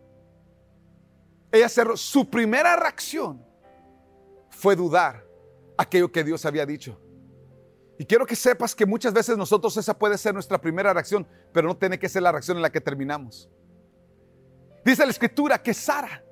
Ella 1.52 1.68
se 1.68 1.84
rió. 1.84 1.98
Su 1.98 2.30
primera 2.30 2.78
reacción 2.78 3.46
fue 4.50 4.76
dudar 4.76 5.26
aquello 5.78 6.12
que 6.12 6.24
Dios 6.24 6.46
había 6.46 6.66
dicho. 6.66 7.00
Y 8.00 8.06
quiero 8.06 8.26
que 8.26 8.36
sepas 8.36 8.74
que 8.74 8.86
muchas 8.86 9.14
veces 9.14 9.38
nosotros 9.38 9.76
esa 9.76 9.98
puede 9.98 10.18
ser 10.18 10.34
nuestra 10.34 10.60
primera 10.60 10.94
reacción, 10.94 11.28
pero 11.52 11.68
no 11.68 11.76
tiene 11.76 12.00
que 12.00 12.10
ser 12.10 12.24
la 12.24 12.32
reacción 12.32 12.58
en 12.58 12.64
la 12.64 12.72
que 12.72 12.82
terminamos. 12.82 13.50
Dice 14.86 15.06
la 15.06 15.12
escritura 15.12 15.62
que 15.62 15.74
Sara, 15.74 16.24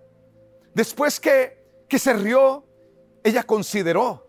después 0.74 1.20
que, 1.20 1.86
que 1.88 2.00
se 2.00 2.14
rió, 2.14 2.66
ella 3.24 3.44
consideró. 3.44 4.28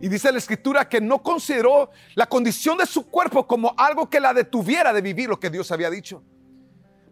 Y 0.00 0.08
dice 0.08 0.32
la 0.32 0.38
escritura 0.38 0.88
que 0.88 1.00
no 1.00 1.22
consideró 1.22 1.90
la 2.14 2.26
condición 2.26 2.78
de 2.78 2.86
su 2.86 3.06
cuerpo 3.06 3.46
como 3.46 3.74
algo 3.78 4.10
que 4.10 4.20
la 4.20 4.34
detuviera 4.34 4.92
de 4.92 5.00
vivir 5.00 5.28
lo 5.28 5.38
que 5.38 5.50
Dios 5.50 5.70
había 5.70 5.90
dicho. 5.90 6.22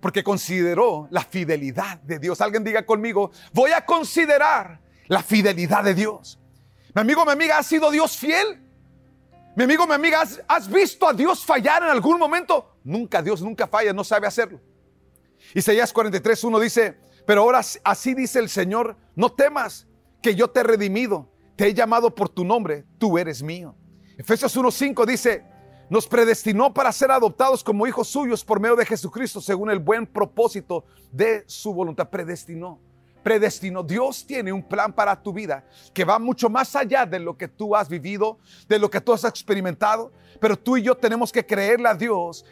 Porque 0.00 0.24
consideró 0.24 1.06
la 1.10 1.22
fidelidad 1.22 1.98
de 1.98 2.18
Dios. 2.18 2.40
Alguien 2.40 2.64
diga 2.64 2.84
conmigo, 2.84 3.30
voy 3.52 3.70
a 3.70 3.86
considerar 3.86 4.80
la 5.06 5.22
fidelidad 5.22 5.84
de 5.84 5.94
Dios. 5.94 6.40
Mi 6.94 7.00
amigo, 7.00 7.24
mi 7.24 7.32
amiga, 7.32 7.58
¿ha 7.58 7.62
sido 7.62 7.90
Dios 7.90 8.16
fiel? 8.16 8.60
Mi 9.56 9.64
amigo, 9.64 9.86
mi 9.86 9.94
amiga, 9.94 10.22
¿has, 10.22 10.42
¿has, 10.48 10.68
visto 10.68 11.08
a 11.08 11.12
Dios 11.12 11.44
fallar 11.44 11.82
en 11.82 11.90
algún 11.90 12.18
momento? 12.18 12.76
Nunca, 12.84 13.22
Dios 13.22 13.42
nunca 13.42 13.66
falla, 13.66 13.92
no 13.92 14.02
sabe 14.02 14.26
hacerlo. 14.26 14.60
Isaías 15.54 15.92
43, 15.92 16.44
1 16.44 16.60
dice, 16.60 16.98
pero 17.26 17.42
ahora 17.42 17.60
así 17.84 18.14
dice 18.14 18.38
el 18.38 18.48
Señor, 18.48 18.96
no 19.14 19.30
temas 19.30 19.86
que 20.22 20.34
yo 20.34 20.48
te 20.48 20.60
he 20.60 20.62
redimido, 20.62 21.28
te 21.56 21.66
he 21.66 21.74
llamado 21.74 22.14
por 22.14 22.28
tu 22.28 22.44
nombre, 22.44 22.86
tú 22.96 23.18
eres 23.18 23.42
mío. 23.42 23.74
Efesios 24.16 24.56
1.5 24.56 25.04
dice, 25.04 25.44
nos 25.90 26.06
predestinó 26.06 26.72
para 26.72 26.92
ser 26.92 27.10
adoptados 27.10 27.62
como 27.62 27.86
hijos 27.86 28.08
suyos 28.08 28.44
por 28.44 28.60
medio 28.60 28.76
de 28.76 28.86
Jesucristo, 28.86 29.40
según 29.40 29.70
el 29.70 29.78
buen 29.78 30.06
propósito 30.06 30.84
de 31.10 31.44
su 31.46 31.74
voluntad. 31.74 32.08
Predestinó, 32.08 32.80
predestinó. 33.22 33.82
Dios 33.82 34.24
tiene 34.26 34.52
un 34.52 34.62
plan 34.62 34.92
para 34.92 35.20
tu 35.20 35.32
vida 35.32 35.66
que 35.92 36.04
va 36.04 36.18
mucho 36.18 36.48
más 36.48 36.74
allá 36.76 37.04
de 37.04 37.18
lo 37.18 37.36
que 37.36 37.48
tú 37.48 37.76
has 37.76 37.88
vivido, 37.88 38.38
de 38.68 38.78
lo 38.78 38.88
que 38.88 39.00
tú 39.00 39.12
has 39.12 39.24
experimentado. 39.24 40.12
Pero 40.40 40.58
tú 40.58 40.76
y 40.76 40.82
yo 40.82 40.96
tenemos 40.96 41.30
que 41.30 41.44
creerle 41.44 41.88
a 41.88 41.94
Dios 41.94 42.44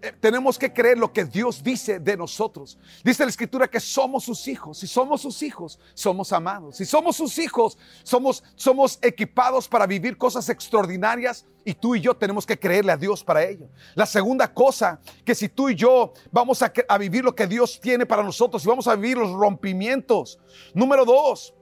eh, 0.00 0.12
tenemos 0.20 0.58
que 0.58 0.72
creer 0.72 0.98
lo 0.98 1.12
que 1.12 1.24
Dios 1.24 1.62
dice 1.62 1.98
de 1.98 2.16
nosotros. 2.16 2.78
Dice 3.02 3.24
la 3.24 3.30
escritura 3.30 3.68
que 3.68 3.80
somos 3.80 4.24
sus 4.24 4.46
hijos. 4.46 4.78
Si 4.78 4.86
somos 4.86 5.22
sus 5.22 5.42
hijos, 5.42 5.78
somos 5.94 6.32
amados. 6.32 6.76
Si 6.76 6.84
somos 6.84 7.16
sus 7.16 7.38
hijos, 7.38 7.76
somos, 8.02 8.44
somos 8.54 8.98
equipados 9.02 9.68
para 9.68 9.86
vivir 9.86 10.16
cosas 10.16 10.48
extraordinarias 10.48 11.46
y 11.64 11.74
tú 11.74 11.96
y 11.96 12.00
yo 12.00 12.14
tenemos 12.14 12.46
que 12.46 12.58
creerle 12.58 12.92
a 12.92 12.96
Dios 12.96 13.24
para 13.24 13.44
ello. 13.44 13.68
La 13.96 14.06
segunda 14.06 14.52
cosa, 14.52 15.00
que 15.24 15.34
si 15.34 15.48
tú 15.48 15.68
y 15.68 15.74
yo 15.74 16.12
vamos 16.30 16.62
a 16.62 16.98
vivir 16.98 17.24
lo 17.24 17.34
que 17.34 17.48
Dios 17.48 17.80
tiene 17.80 18.06
para 18.06 18.22
nosotros 18.22 18.64
y 18.64 18.68
vamos 18.68 18.86
a 18.86 18.94
vivir 18.94 19.18
los 19.18 19.32
rompimientos. 19.32 20.38
Número 20.74 21.04
dos, 21.04 21.55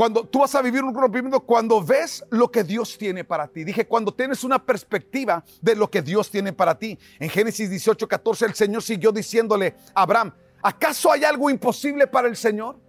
cuando 0.00 0.24
tú 0.24 0.38
vas 0.38 0.54
a 0.54 0.62
vivir 0.62 0.82
un 0.82 0.94
rompimiento, 0.94 1.40
cuando 1.40 1.84
ves 1.84 2.24
lo 2.30 2.50
que 2.50 2.64
Dios 2.64 2.96
tiene 2.96 3.22
para 3.22 3.46
ti. 3.46 3.64
Dije, 3.64 3.86
cuando 3.86 4.14
tienes 4.14 4.44
una 4.44 4.58
perspectiva 4.58 5.44
de 5.60 5.76
lo 5.76 5.90
que 5.90 6.00
Dios 6.00 6.30
tiene 6.30 6.54
para 6.54 6.78
ti. 6.78 6.98
En 7.18 7.28
Génesis 7.28 7.68
18, 7.68 8.08
14, 8.08 8.46
el 8.46 8.54
Señor 8.54 8.82
siguió 8.82 9.12
diciéndole 9.12 9.74
a 9.94 10.00
Abraham, 10.00 10.32
¿acaso 10.62 11.12
hay 11.12 11.24
algo 11.24 11.50
imposible 11.50 12.06
para 12.06 12.28
el 12.28 12.36
Señor? 12.38 12.80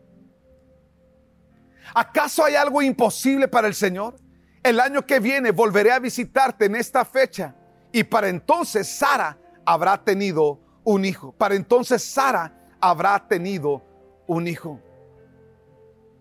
¿Acaso 1.94 2.46
hay 2.46 2.56
algo 2.56 2.82
imposible 2.82 3.50
para 3.50 3.68
el 3.68 3.76
Señor? 3.76 4.16
El 4.64 4.80
año 4.80 5.06
que 5.06 5.20
viene 5.20 5.52
volveré 5.52 5.92
a 5.92 6.00
visitarte 6.00 6.64
en 6.64 6.78
esta 6.78 7.04
fecha 7.04 7.54
y 7.92 8.06
para 8.06 8.30
entonces 8.30 8.88
Sara 8.88 9.38
habrá 9.66 10.02
tenido 10.02 10.62
un 10.86 11.04
hijo. 11.04 11.34
Para 11.34 11.56
entonces 11.56 12.06
Sara 12.06 12.70
habrá 12.80 13.28
tenido 13.28 13.84
un 14.28 14.48
hijo. 14.48 14.80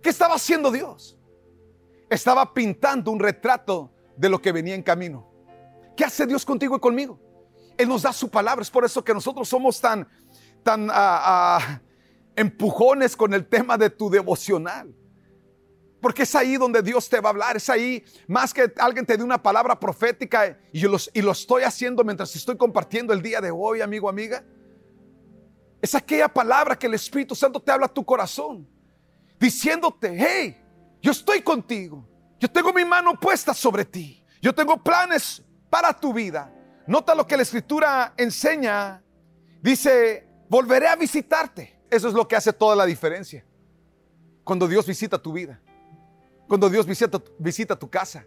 ¿Qué 0.03 0.09
estaba 0.09 0.35
haciendo 0.35 0.71
Dios? 0.71 1.19
Estaba 2.09 2.55
pintando 2.55 3.11
un 3.11 3.21
retrato 3.21 3.93
de 4.17 4.29
lo 4.29 4.41
que 4.41 4.53
venía 4.53 4.75
en 4.75 4.83
camino. 4.83 5.31
¿Qué 5.97 6.05
hace 6.05 6.27
Dios 6.27 6.45
contigo 6.45 6.77
y 6.77 6.81
conmigo? 6.81 7.21
Él 7.77 7.89
nos 7.89 8.03
da 8.03 8.13
su 8.13 8.31
palabra. 8.31 8.63
Es 8.63 8.71
por 8.71 8.85
eso 8.85 9.05
que 9.05 9.15
nosotros 9.15 9.49
somos 9.49 9.81
tan, 9.81 10.09
tan 10.63 10.89
uh, 10.89 10.93
uh, 10.93 11.81
empujones 12.37 13.17
con 13.17 13.35
el 13.35 13.47
tema 13.47 13.77
de 13.77 13.91
tu 13.91 14.11
devocional. 14.11 14.95
Porque 16.01 16.23
es 16.23 16.35
ahí 16.35 16.57
donde 16.57 16.83
Dios 16.83 17.09
te 17.09 17.21
va 17.21 17.29
a 17.29 17.33
hablar. 17.33 17.57
Es 17.59 17.69
ahí, 17.69 18.03
más 18.27 18.55
que 18.55 18.73
alguien 18.79 19.05
te 19.05 19.17
dé 19.17 19.23
una 19.23 19.43
palabra 19.43 19.79
profética 19.79 20.59
y, 20.73 20.83
y 20.83 21.23
lo 21.23 21.33
estoy 21.33 21.63
haciendo 21.63 22.03
mientras 22.03 22.35
estoy 22.35 22.57
compartiendo 22.57 23.13
el 23.13 23.21
día 23.21 23.41
de 23.41 23.51
hoy, 23.51 23.83
amigo, 23.83 24.09
amiga. 24.09 24.43
Es 25.83 25.95
aquella 25.95 26.29
palabra 26.29 26.79
que 26.79 26.87
el 26.87 26.95
Espíritu 26.95 27.35
Santo 27.35 27.61
te 27.61 27.71
habla 27.71 27.87
a 27.87 27.93
tu 27.93 28.05
corazón 28.05 28.67
diciéndote, 29.41 30.15
hey, 30.17 30.63
yo 31.03 31.11
estoy 31.11 31.43
contigo. 31.43 32.07
Yo 32.39 32.49
tengo 32.49 32.73
mi 32.73 32.85
mano 32.85 33.19
puesta 33.19 33.53
sobre 33.53 33.85
ti. 33.85 34.25
Yo 34.41 34.55
tengo 34.55 34.77
planes 34.77 35.43
para 35.69 35.93
tu 35.93 36.13
vida. 36.13 36.53
Nota 36.87 37.15
lo 37.15 37.27
que 37.27 37.37
la 37.37 37.43
escritura 37.43 38.15
enseña. 38.17 39.03
Dice 39.61 40.31
volveré 40.51 40.89
a 40.89 40.97
visitarte. 40.97 41.81
Eso 41.89 42.09
es 42.09 42.15
lo 42.15 42.29
que 42.29 42.37
hace 42.37 42.53
toda 42.53 42.77
la 42.77 42.85
diferencia. 42.85 43.47
Cuando 44.45 44.69
Dios 44.69 44.87
visita 44.87 45.17
tu 45.17 45.33
vida, 45.33 45.61
cuando 46.49 46.69
Dios 46.69 46.87
visita, 46.87 47.79
tu 47.79 47.89
casa, 47.89 48.27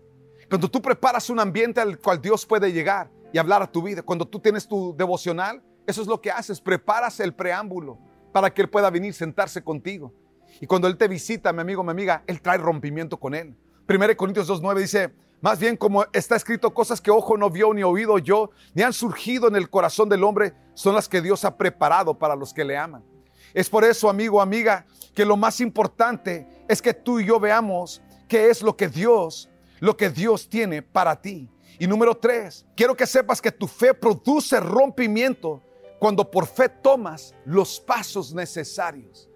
cuando 0.50 0.70
tú 0.70 0.82
preparas 0.82 1.30
un 1.30 1.40
ambiente 1.40 1.82
al 1.82 2.00
cual 2.00 2.22
Dios 2.22 2.46
puede 2.46 2.72
llegar 2.72 3.12
y 3.34 3.38
hablar 3.38 3.62
a 3.62 3.72
tu 3.72 3.82
vida, 3.82 4.02
cuando 4.02 4.26
tú 4.26 4.40
tienes 4.40 4.68
tu 4.68 4.96
devocional, 4.96 5.62
eso 5.86 6.02
es 6.02 6.08
lo 6.08 6.22
que 6.22 6.32
haces, 6.32 6.62
preparas 6.62 7.20
el 7.20 7.34
preámbulo 7.34 8.00
para 8.32 8.54
que 8.54 8.62
Él 8.62 8.70
pueda 8.70 8.90
venir, 8.90 9.14
sentarse 9.14 9.62
contigo. 9.62 10.14
Y 10.62 10.68
cuando 10.68 10.88
Él 10.88 10.98
te 10.98 11.08
visita, 11.08 11.52
mi 11.54 11.62
amigo, 11.62 11.84
mi 11.84 11.92
amiga, 11.92 12.24
Él 12.28 12.42
trae 12.42 12.58
rompimiento 12.58 13.20
con 13.20 13.36
Él. 13.36 13.56
1 13.88 14.18
Corintios 14.18 14.50
2.9 14.50 14.80
dice, 14.80 15.14
más 15.42 15.60
bien 15.60 15.76
como 15.76 16.06
está 16.14 16.36
escrito, 16.36 16.74
cosas 16.74 17.02
que 17.02 17.12
ojo 17.12 17.36
no 17.38 17.50
vio 17.50 17.74
ni 17.74 17.84
oído 17.84 18.18
yo, 18.18 18.52
ni 18.74 18.82
han 18.82 18.94
surgido 18.94 19.48
en 19.50 19.56
el 19.56 19.70
corazón 19.70 20.08
del 20.08 20.24
hombre, 20.24 20.54
son 20.74 20.96
las 20.96 21.10
que 21.10 21.22
Dios 21.22 21.44
ha 21.44 21.58
preparado 21.58 22.18
para 22.18 22.36
los 22.36 22.54
que 22.54 22.64
le 22.64 22.78
aman. 22.78 23.04
Es 23.54 23.70
por 23.70 23.84
eso, 23.84 24.10
amigo, 24.10 24.42
amiga, 24.42 24.86
que 25.14 25.26
lo 25.26 25.36
más 25.36 25.60
importante 25.60 26.48
es 26.68 26.82
que 26.82 26.94
tú 26.94 27.20
y 27.20 27.26
yo 27.26 27.40
veamos 27.40 28.02
qué 28.28 28.50
es 28.50 28.62
lo 28.62 28.78
que 28.78 28.88
Dios, 28.88 29.50
lo 29.80 29.98
que 29.98 30.10
Dios 30.10 30.48
tiene 30.48 30.82
para 30.82 31.22
ti. 31.22 31.50
Y 31.78 31.88
número 31.88 32.16
tres, 32.16 32.66
quiero 32.76 32.96
que 32.96 33.06
sepas 33.06 33.42
que 33.42 33.52
tu 33.52 33.68
fe 33.68 33.94
produce 33.94 34.60
rompimiento 34.60 35.62
cuando 36.00 36.30
por 36.30 36.48
fe 36.48 36.70
tomas 36.70 37.36
los 37.46 37.80
pasos 37.80 38.34
necesarios. 38.34 39.30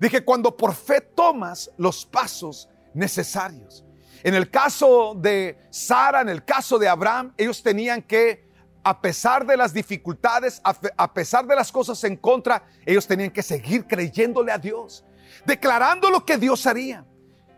Dije, 0.00 0.24
cuando 0.24 0.56
por 0.56 0.74
fe 0.74 1.00
tomas 1.00 1.70
los 1.76 2.06
pasos 2.06 2.68
necesarios. 2.94 3.84
En 4.22 4.34
el 4.34 4.50
caso 4.50 5.14
de 5.14 5.58
Sara, 5.70 6.22
en 6.22 6.30
el 6.30 6.44
caso 6.44 6.78
de 6.78 6.88
Abraham, 6.88 7.32
ellos 7.36 7.62
tenían 7.62 8.02
que, 8.02 8.48
a 8.82 9.00
pesar 9.00 9.46
de 9.46 9.56
las 9.56 9.72
dificultades, 9.72 10.60
a 10.64 11.14
pesar 11.14 11.46
de 11.46 11.54
las 11.54 11.70
cosas 11.70 12.02
en 12.04 12.16
contra, 12.16 12.64
ellos 12.84 13.06
tenían 13.06 13.30
que 13.30 13.42
seguir 13.42 13.86
creyéndole 13.86 14.52
a 14.52 14.58
Dios, 14.58 15.04
declarando 15.44 16.10
lo 16.10 16.24
que 16.24 16.38
Dios 16.38 16.66
haría. 16.66 17.04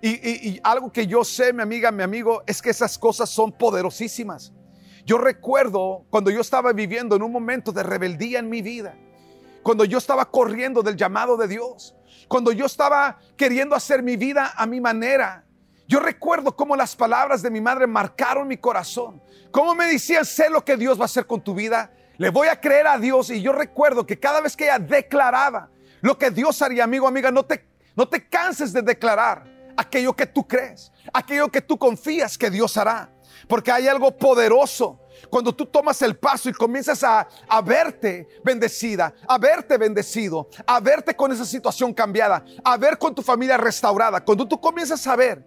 Y, 0.04 0.58
algo 0.64 0.90
que 0.90 1.06
yo 1.06 1.22
sé, 1.22 1.52
mi 1.52 1.62
amiga, 1.62 1.92
mi 1.92 2.02
amigo, 2.02 2.42
es 2.48 2.60
que 2.60 2.70
esas 2.70 2.98
cosas 2.98 3.30
son 3.30 3.52
poderosísimas. 3.52 4.52
Yo 5.06 5.16
recuerdo 5.16 6.04
cuando 6.10 6.28
yo 6.28 6.40
estaba 6.40 6.72
viviendo 6.72 7.14
en 7.14 7.22
un 7.22 7.30
momento 7.30 7.70
de 7.70 7.84
rebeldía 7.84 8.40
en 8.40 8.48
mi 8.48 8.62
vida, 8.62 8.96
cuando 9.62 9.84
yo 9.84 9.98
estaba 9.98 10.24
corriendo 10.24 10.82
del 10.82 10.96
llamado 10.96 11.36
de 11.36 11.46
Dios, 11.46 11.94
cuando 12.32 12.50
yo 12.50 12.64
estaba 12.64 13.18
queriendo 13.36 13.76
hacer 13.76 14.02
mi 14.02 14.16
vida 14.16 14.54
a 14.56 14.64
mi 14.64 14.80
manera. 14.80 15.44
Yo 15.86 16.00
recuerdo 16.00 16.56
cómo 16.56 16.74
las 16.74 16.96
palabras 16.96 17.42
de 17.42 17.50
mi 17.50 17.60
madre 17.60 17.86
marcaron 17.86 18.48
mi 18.48 18.56
corazón, 18.56 19.22
cómo 19.50 19.74
me 19.74 19.84
decían, 19.84 20.24
sé 20.24 20.48
lo 20.48 20.64
que 20.64 20.78
Dios 20.78 20.98
va 20.98 21.02
a 21.02 21.04
hacer 21.04 21.26
con 21.26 21.42
tu 21.42 21.54
vida, 21.54 21.92
le 22.16 22.30
voy 22.30 22.48
a 22.48 22.58
creer 22.58 22.86
a 22.86 22.96
Dios. 22.96 23.28
Y 23.28 23.42
yo 23.42 23.52
recuerdo 23.52 24.06
que 24.06 24.18
cada 24.18 24.40
vez 24.40 24.56
que 24.56 24.64
ella 24.64 24.78
declaraba 24.78 25.68
lo 26.00 26.16
que 26.16 26.30
Dios 26.30 26.62
haría, 26.62 26.84
amigo, 26.84 27.06
amiga, 27.06 27.30
no 27.30 27.44
te, 27.44 27.66
no 27.94 28.08
te 28.08 28.26
canses 28.26 28.72
de 28.72 28.80
declarar 28.80 29.44
aquello 29.76 30.16
que 30.16 30.24
tú 30.24 30.48
crees, 30.48 30.90
aquello 31.12 31.50
que 31.50 31.60
tú 31.60 31.76
confías 31.76 32.38
que 32.38 32.48
Dios 32.48 32.78
hará. 32.78 33.10
Porque 33.46 33.70
hay 33.70 33.88
algo 33.88 34.16
poderoso 34.16 35.01
cuando 35.30 35.54
tú 35.54 35.66
tomas 35.66 36.00
el 36.02 36.16
paso 36.16 36.48
y 36.48 36.52
comienzas 36.52 37.02
a, 37.04 37.28
verte 37.62 38.28
bendecida, 38.44 39.14
a 39.26 39.38
verte 39.38 39.78
bendecido, 39.78 40.48
a 40.66 40.80
verte 40.80 41.14
con 41.14 41.32
esa 41.32 41.44
situación 41.44 41.92
cambiada, 41.92 42.44
a 42.64 42.76
ver 42.76 42.98
con 42.98 43.14
tu 43.14 43.22
familia 43.22 43.56
restaurada. 43.56 44.24
Cuando 44.24 44.46
tú 44.46 44.60
comienzas 44.60 45.06
a 45.06 45.16
ver, 45.16 45.44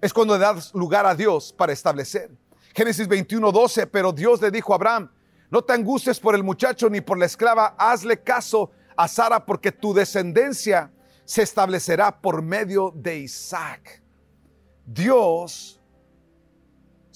es 0.00 0.12
cuando 0.12 0.34
le 0.34 0.40
das 0.40 0.72
lugar 0.74 1.06
a 1.06 1.14
Dios 1.14 1.52
para 1.52 1.72
establecer. 1.72 2.30
Génesis 2.74 3.08
21, 3.08 3.50
12, 3.50 3.86
pero 3.88 4.12
Dios 4.12 4.40
le 4.40 4.50
dijo 4.50 4.72
a 4.72 4.76
Abraham, 4.76 5.10
no 5.50 5.62
te 5.62 5.72
angusties 5.72 6.20
por 6.20 6.34
el 6.34 6.44
muchacho 6.44 6.88
ni 6.90 7.00
por 7.00 7.18
la 7.18 7.26
esclava, 7.26 7.74
hazle 7.78 8.22
caso 8.22 8.70
a 8.96 9.08
Sara 9.08 9.44
porque 9.44 9.72
tu 9.72 9.94
descendencia 9.94 10.92
se 11.24 11.42
establecerá 11.42 12.20
por 12.20 12.42
medio 12.42 12.92
de 12.94 13.18
Isaac. 13.18 14.02
Dios 14.84 15.77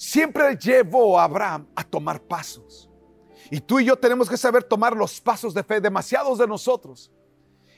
siempre 0.03 0.57
llevó 0.57 1.17
a 1.17 1.23
Abraham 1.23 1.67
a 1.75 1.83
tomar 1.83 2.21
pasos. 2.21 2.89
Y 3.49 3.61
tú 3.61 3.79
y 3.79 3.85
yo 3.85 3.95
tenemos 3.95 4.29
que 4.29 4.37
saber 4.37 4.63
tomar 4.63 4.95
los 4.95 5.21
pasos 5.21 5.53
de 5.53 5.63
fe. 5.63 5.79
Demasiados 5.79 6.37
de 6.37 6.47
nosotros 6.47 7.11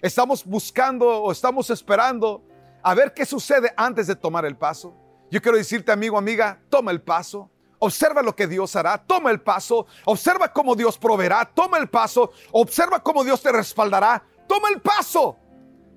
estamos 0.02 0.44
buscando 0.44 1.08
o 1.08 1.32
estamos 1.32 1.70
esperando 1.70 2.44
a 2.84 2.94
ver 2.94 3.14
qué 3.14 3.26
sucede 3.26 3.72
antes 3.78 4.08
de 4.08 4.16
tomar 4.16 4.46
el 4.46 4.58
paso. 4.58 4.96
Yo 5.30 5.42
quiero 5.42 5.58
decirte, 5.58 5.92
amigo, 5.92 6.18
amiga, 6.18 6.62
toma 6.70 6.92
el 6.92 7.02
paso. 7.02 7.52
Observa 7.78 8.22
lo 8.22 8.36
que 8.36 8.48
Dios 8.48 8.76
hará, 8.76 8.98
toma 8.98 9.30
el 9.32 9.42
paso, 9.42 9.86
observa 10.06 10.52
cómo 10.52 10.76
Dios 10.76 10.98
proveerá, 10.98 11.52
toma 11.54 11.78
el 11.78 11.90
paso, 11.90 12.32
observa 12.52 13.04
cómo 13.04 13.24
Dios 13.24 13.42
te 13.42 13.52
respaldará, 13.52 14.24
toma 14.48 14.70
el 14.70 14.82
paso. 14.82 15.38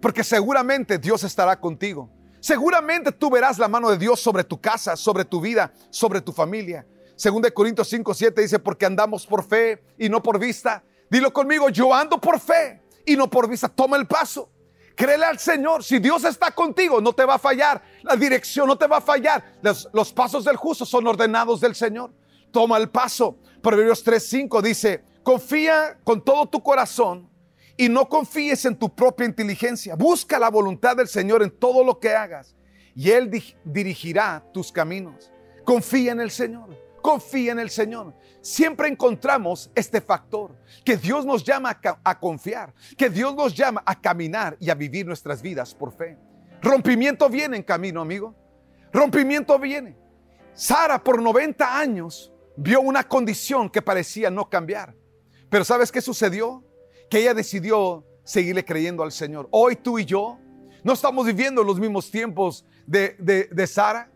Porque 0.03 0.25
seguramente 0.25 0.99
Dios 0.99 1.23
estará 1.25 1.59
contigo. 1.59 2.11
Seguramente 2.41 3.13
tú 3.13 3.31
verás 3.31 3.59
la 3.59 3.69
mano 3.69 3.91
de 3.91 3.99
Dios 3.99 4.21
sobre 4.21 4.45
tu 4.45 4.61
casa, 4.61 4.97
sobre 4.97 5.25
tu 5.25 5.41
vida, 5.41 5.73
sobre 5.91 6.21
tu 6.21 6.33
familia. 6.33 6.87
Según 7.17 7.43
Corintios 7.53 7.89
5, 7.89 8.15
7 8.15 8.41
dice, 8.41 8.59
porque 8.59 8.87
andamos 8.87 9.27
por 9.27 9.45
fe 9.45 9.83
y 9.99 10.09
no 10.09 10.23
por 10.23 10.39
vista. 10.39 10.85
Dilo 11.11 11.33
conmigo, 11.33 11.69
yo 11.69 11.93
ando 11.93 12.21
por 12.21 12.39
fe 12.39 12.81
y 13.05 13.17
no 13.17 13.29
por 13.29 13.49
vista. 13.49 13.69
Toma 13.69 13.97
el 13.97 14.07
paso. 14.07 14.51
Créele 14.95 15.25
al 15.25 15.39
Señor. 15.39 15.83
Si 15.83 15.99
Dios 15.99 16.25
está 16.25 16.53
contigo, 16.53 17.01
no 17.01 17.13
te 17.13 17.25
va 17.25 17.35
a 17.35 17.39
fallar. 17.39 17.83
La 18.03 18.15
dirección 18.15 18.69
no 18.69 18.77
te 18.77 18.87
va 18.87 18.99
a 18.99 19.01
fallar. 19.01 19.59
Los, 19.63 19.89
los 19.93 20.13
pasos 20.13 20.45
del 20.45 20.57
justo 20.57 20.85
son 20.85 21.07
ordenados 21.07 21.61
del 21.61 21.75
Señor. 21.75 22.13
Toma 22.53 22.77
el 22.79 22.89
paso. 22.89 23.37
Proverbios 23.63 24.05
3, 24.05 24.25
5 24.25 24.63
dice, 24.63 25.05
confía 25.25 25.99
con 26.05 26.25
todo 26.25 26.47
tu 26.47 26.63
corazón 26.63 27.29
y 27.79 27.89
no 27.89 28.09
confíes 28.09 28.65
en 28.67 28.77
tu 28.77 28.95
propia 28.95 29.25
inteligencia. 29.25 29.95
Busca 29.95 30.39
la 30.39 30.51
voluntad 30.51 30.97
del 30.97 31.09
Señor 31.09 31.43
en 31.43 31.51
todo 31.51 31.83
lo 31.85 31.99
que 31.99 32.11
hagas 32.11 32.55
y 32.95 33.11
Él 33.11 33.31
dirigirá 33.65 34.45
tus 34.53 34.73
caminos. 34.73 35.31
Confía 35.65 36.11
en 36.11 36.21
el 36.21 36.33
Señor. 36.33 36.77
Confía 37.01 37.53
en 37.53 37.61
el 37.61 37.71
Señor. 37.71 38.13
Siempre 38.41 38.89
encontramos 38.89 39.71
este 39.77 40.01
factor, 40.01 40.57
que 40.85 40.97
Dios 40.97 41.25
nos 41.25 41.45
llama 41.45 41.79
a, 42.03 42.19
confiar, 42.19 42.75
que 42.97 43.09
Dios 43.09 43.37
nos 43.37 43.55
llama 43.55 43.83
a 43.87 44.01
caminar 44.01 44.57
y 44.59 44.69
a 44.71 44.75
vivir 44.75 45.07
nuestras 45.07 45.41
vidas 45.41 45.73
por 45.73 45.93
fe. 45.93 46.19
Rompimiento 46.61 47.29
viene 47.29 47.57
en 47.57 47.63
camino, 47.63 48.01
amigo. 48.01 48.35
Rompimiento 48.93 49.57
viene. 49.61 49.97
Sara 50.53 51.03
por 51.03 51.23
90 51.23 51.79
años 51.79 52.33
vio 52.57 52.81
una 52.81 53.05
condición 53.05 53.71
que 53.71 53.81
parecía 53.81 54.31
no 54.31 54.51
cambiar. 54.51 54.97
Pero 55.49 55.65
¿sabes 55.65 55.93
qué 55.93 56.01
sucedió? 56.01 56.65
Que 57.09 57.21
ella 57.21 57.35
decidió 57.35 58.05
seguirle 58.25 58.65
creyendo 58.65 59.03
al 59.03 59.13
Señor. 59.13 59.49
Hoy 59.51 59.77
tú 59.77 59.99
y 59.99 60.05
yo 60.05 60.39
no 60.85 60.93
estamos 60.93 61.27
viviendo 61.27 61.63
los 61.65 61.79
mismos 61.79 62.11
tiempos 62.11 62.65
de, 62.87 63.17
de, 63.51 63.67
Sara. 63.67 64.11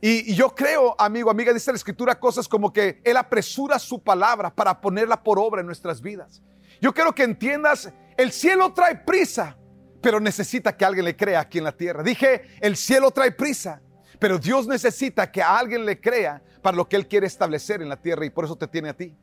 Y, 0.00 0.34
yo 0.34 0.54
creo, 0.54 0.94
amigo, 0.98 1.30
amiga, 1.30 1.52
dice 1.52 1.70
la 1.70 1.76
escritura 1.76 2.18
cosas 2.18 2.48
como 2.48 2.72
que 2.72 3.00
Él 3.04 3.16
apresura 3.16 3.78
su 3.78 4.02
palabra 4.02 4.54
para 4.54 4.80
ponerla 4.80 5.22
por 5.22 5.38
obra 5.38 5.60
en 5.60 5.66
nuestras 5.66 6.00
vidas. 6.00 6.42
Yo 6.80 6.92
quiero 6.92 7.14
que 7.14 7.24
entiendas, 7.24 7.92
el 8.16 8.32
cielo 8.32 8.72
trae 8.72 8.96
prisa, 8.96 9.56
pero 10.00 10.20
necesita 10.20 10.76
que 10.76 10.84
alguien 10.84 11.04
le 11.04 11.16
crea 11.16 11.40
aquí 11.40 11.58
en 11.58 11.64
la 11.64 11.76
tierra. 11.76 12.02
Dije, 12.02 12.42
el 12.60 12.76
cielo 12.76 13.10
trae 13.10 13.32
prisa, 13.32 13.82
pero 14.18 14.38
Dios 14.38 14.66
necesita 14.66 15.30
que 15.30 15.42
alguien 15.42 15.84
le 15.84 16.00
crea 16.00 16.42
para 16.62 16.76
lo 16.76 16.88
que 16.88 16.96
Él 16.96 17.08
quiere 17.08 17.26
establecer 17.26 17.82
en 17.82 17.88
la 17.88 18.00
tierra 18.00 18.24
y 18.24 18.30
por 18.30 18.44
eso 18.44 18.56
te 18.56 18.68
tiene 18.68 18.90
a 18.90 18.96
ti. 18.96 19.14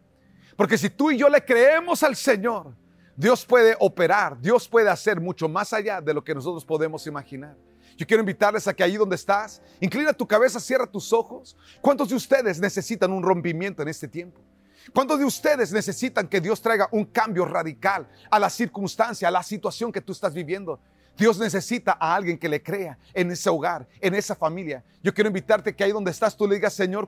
Porque 0.56 0.78
si 0.78 0.90
tú 0.90 1.12
y 1.12 1.18
yo 1.18 1.30
le 1.30 1.44
creemos 1.44 2.04
al 2.04 2.16
Señor, 2.16 2.76
Dios 3.16 3.46
puede 3.46 3.76
operar, 3.80 4.40
Dios 4.42 4.68
puede 4.68 4.90
hacer 4.90 5.22
mucho 5.22 5.48
más 5.48 5.72
allá 5.72 6.02
de 6.02 6.14
lo 6.14 6.24
que 6.24 6.36
nosotros 6.36 6.66
podemos 6.66 7.08
imaginar. 7.08 7.56
Yo 7.96 8.06
quiero 8.06 8.22
invitarles 8.22 8.68
a 8.68 8.74
que 8.74 8.84
ahí 8.84 8.98
donde 8.98 9.16
estás, 9.16 9.62
inclina 9.80 10.12
tu 10.12 10.28
cabeza, 10.28 10.60
cierra 10.60 10.86
tus 10.86 11.14
ojos. 11.14 11.56
¿Cuántos 11.80 12.10
de 12.10 12.16
ustedes 12.16 12.60
necesitan 12.60 13.12
un 13.12 13.24
rompimiento 13.24 13.82
en 13.82 13.88
este 13.88 14.10
tiempo? 14.10 14.42
¿Cuántos 14.94 15.18
de 15.18 15.26
ustedes 15.26 15.72
necesitan 15.72 16.28
que 16.28 16.42
Dios 16.42 16.62
traiga 16.62 16.90
un 16.92 17.06
cambio 17.06 17.46
radical 17.46 18.08
a 18.30 18.38
la 18.38 18.50
circunstancia, 18.50 19.30
a 19.30 19.32
la 19.32 19.44
situación 19.44 19.94
que 19.94 20.02
tú 20.02 20.12
estás 20.12 20.34
viviendo? 20.34 20.80
Dios 21.18 21.40
necesita 21.40 21.98
a 21.98 22.14
alguien 22.14 22.38
que 22.38 22.50
le 22.50 22.62
crea 22.62 22.98
en 23.14 23.32
ese 23.32 23.50
hogar, 23.50 23.88
en 24.02 24.14
esa 24.14 24.36
familia. 24.36 24.84
Yo 25.02 25.14
quiero 25.14 25.30
invitarte 25.30 25.74
que 25.74 25.84
ahí 25.86 25.94
donde 25.94 26.12
estás 26.12 26.36
tú 26.36 26.46
le 26.48 26.56
digas, 26.56 26.74
Señor, 26.74 27.08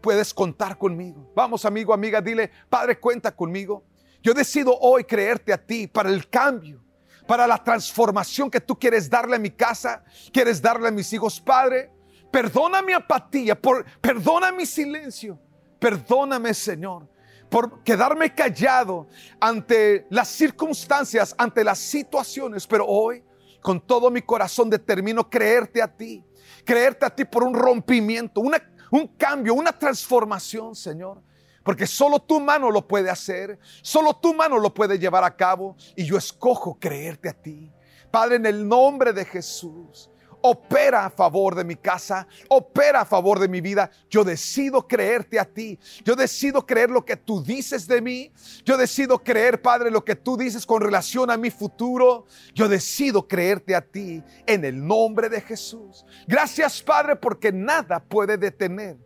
puedes 0.00 0.32
contar 0.32 0.78
conmigo. 0.78 1.30
Vamos, 1.34 1.64
amigo, 1.64 1.92
amiga, 1.92 2.20
dile, 2.20 2.50
Padre, 2.68 2.98
cuenta 2.98 3.34
conmigo. 3.34 3.82
Yo 4.22 4.34
decido 4.34 4.76
hoy 4.78 5.04
creerte 5.04 5.52
a 5.52 5.58
ti 5.58 5.86
para 5.86 6.10
el 6.10 6.28
cambio, 6.28 6.82
para 7.26 7.46
la 7.46 7.62
transformación 7.62 8.50
que 8.50 8.60
tú 8.60 8.78
quieres 8.78 9.08
darle 9.08 9.36
a 9.36 9.38
mi 9.38 9.50
casa, 9.50 10.04
quieres 10.32 10.60
darle 10.60 10.88
a 10.88 10.90
mis 10.90 11.12
hijos, 11.12 11.40
Padre. 11.40 11.90
Perdona 12.30 12.82
mi 12.82 12.92
apatía, 12.92 13.60
por, 13.60 13.84
perdona 14.00 14.52
mi 14.52 14.66
silencio. 14.66 15.38
Perdóname, 15.78 16.52
Señor, 16.52 17.08
por 17.48 17.82
quedarme 17.82 18.34
callado 18.34 19.08
ante 19.40 20.06
las 20.10 20.28
circunstancias, 20.28 21.34
ante 21.38 21.64
las 21.64 21.78
situaciones. 21.78 22.66
Pero 22.66 22.86
hoy, 22.86 23.24
con 23.62 23.80
todo 23.80 24.10
mi 24.10 24.20
corazón, 24.20 24.68
determino 24.68 25.28
creerte 25.28 25.80
a 25.80 25.88
ti. 25.88 26.22
Creerte 26.64 27.06
a 27.06 27.10
ti 27.10 27.24
por 27.24 27.42
un 27.42 27.54
rompimiento, 27.54 28.42
un 28.42 29.06
cambio, 29.16 29.54
una 29.54 29.72
transformación, 29.72 30.74
Señor. 30.74 31.22
Porque 31.70 31.86
solo 31.86 32.18
tu 32.18 32.40
mano 32.40 32.68
lo 32.68 32.84
puede 32.84 33.10
hacer, 33.10 33.56
solo 33.80 34.12
tu 34.16 34.34
mano 34.34 34.58
lo 34.58 34.74
puede 34.74 34.98
llevar 34.98 35.22
a 35.22 35.36
cabo 35.36 35.76
y 35.94 36.04
yo 36.04 36.18
escojo 36.18 36.76
creerte 36.80 37.28
a 37.28 37.32
ti. 37.32 37.70
Padre, 38.10 38.34
en 38.34 38.46
el 38.46 38.66
nombre 38.66 39.12
de 39.12 39.24
Jesús, 39.24 40.10
opera 40.42 41.06
a 41.06 41.10
favor 41.10 41.54
de 41.54 41.62
mi 41.62 41.76
casa, 41.76 42.26
opera 42.48 43.02
a 43.02 43.04
favor 43.04 43.38
de 43.38 43.46
mi 43.46 43.60
vida. 43.60 43.88
Yo 44.08 44.24
decido 44.24 44.88
creerte 44.88 45.38
a 45.38 45.44
ti. 45.44 45.78
Yo 46.04 46.16
decido 46.16 46.66
creer 46.66 46.90
lo 46.90 47.04
que 47.04 47.14
tú 47.14 47.40
dices 47.40 47.86
de 47.86 48.00
mí. 48.00 48.32
Yo 48.64 48.76
decido 48.76 49.22
creer, 49.22 49.62
Padre, 49.62 49.92
lo 49.92 50.04
que 50.04 50.16
tú 50.16 50.36
dices 50.36 50.66
con 50.66 50.82
relación 50.82 51.30
a 51.30 51.36
mi 51.36 51.52
futuro. 51.52 52.26
Yo 52.52 52.68
decido 52.68 53.28
creerte 53.28 53.76
a 53.76 53.80
ti 53.80 54.24
en 54.44 54.64
el 54.64 54.84
nombre 54.84 55.28
de 55.28 55.40
Jesús. 55.40 56.04
Gracias, 56.26 56.82
Padre, 56.82 57.14
porque 57.14 57.52
nada 57.52 58.00
puede 58.00 58.36
detener 58.36 58.96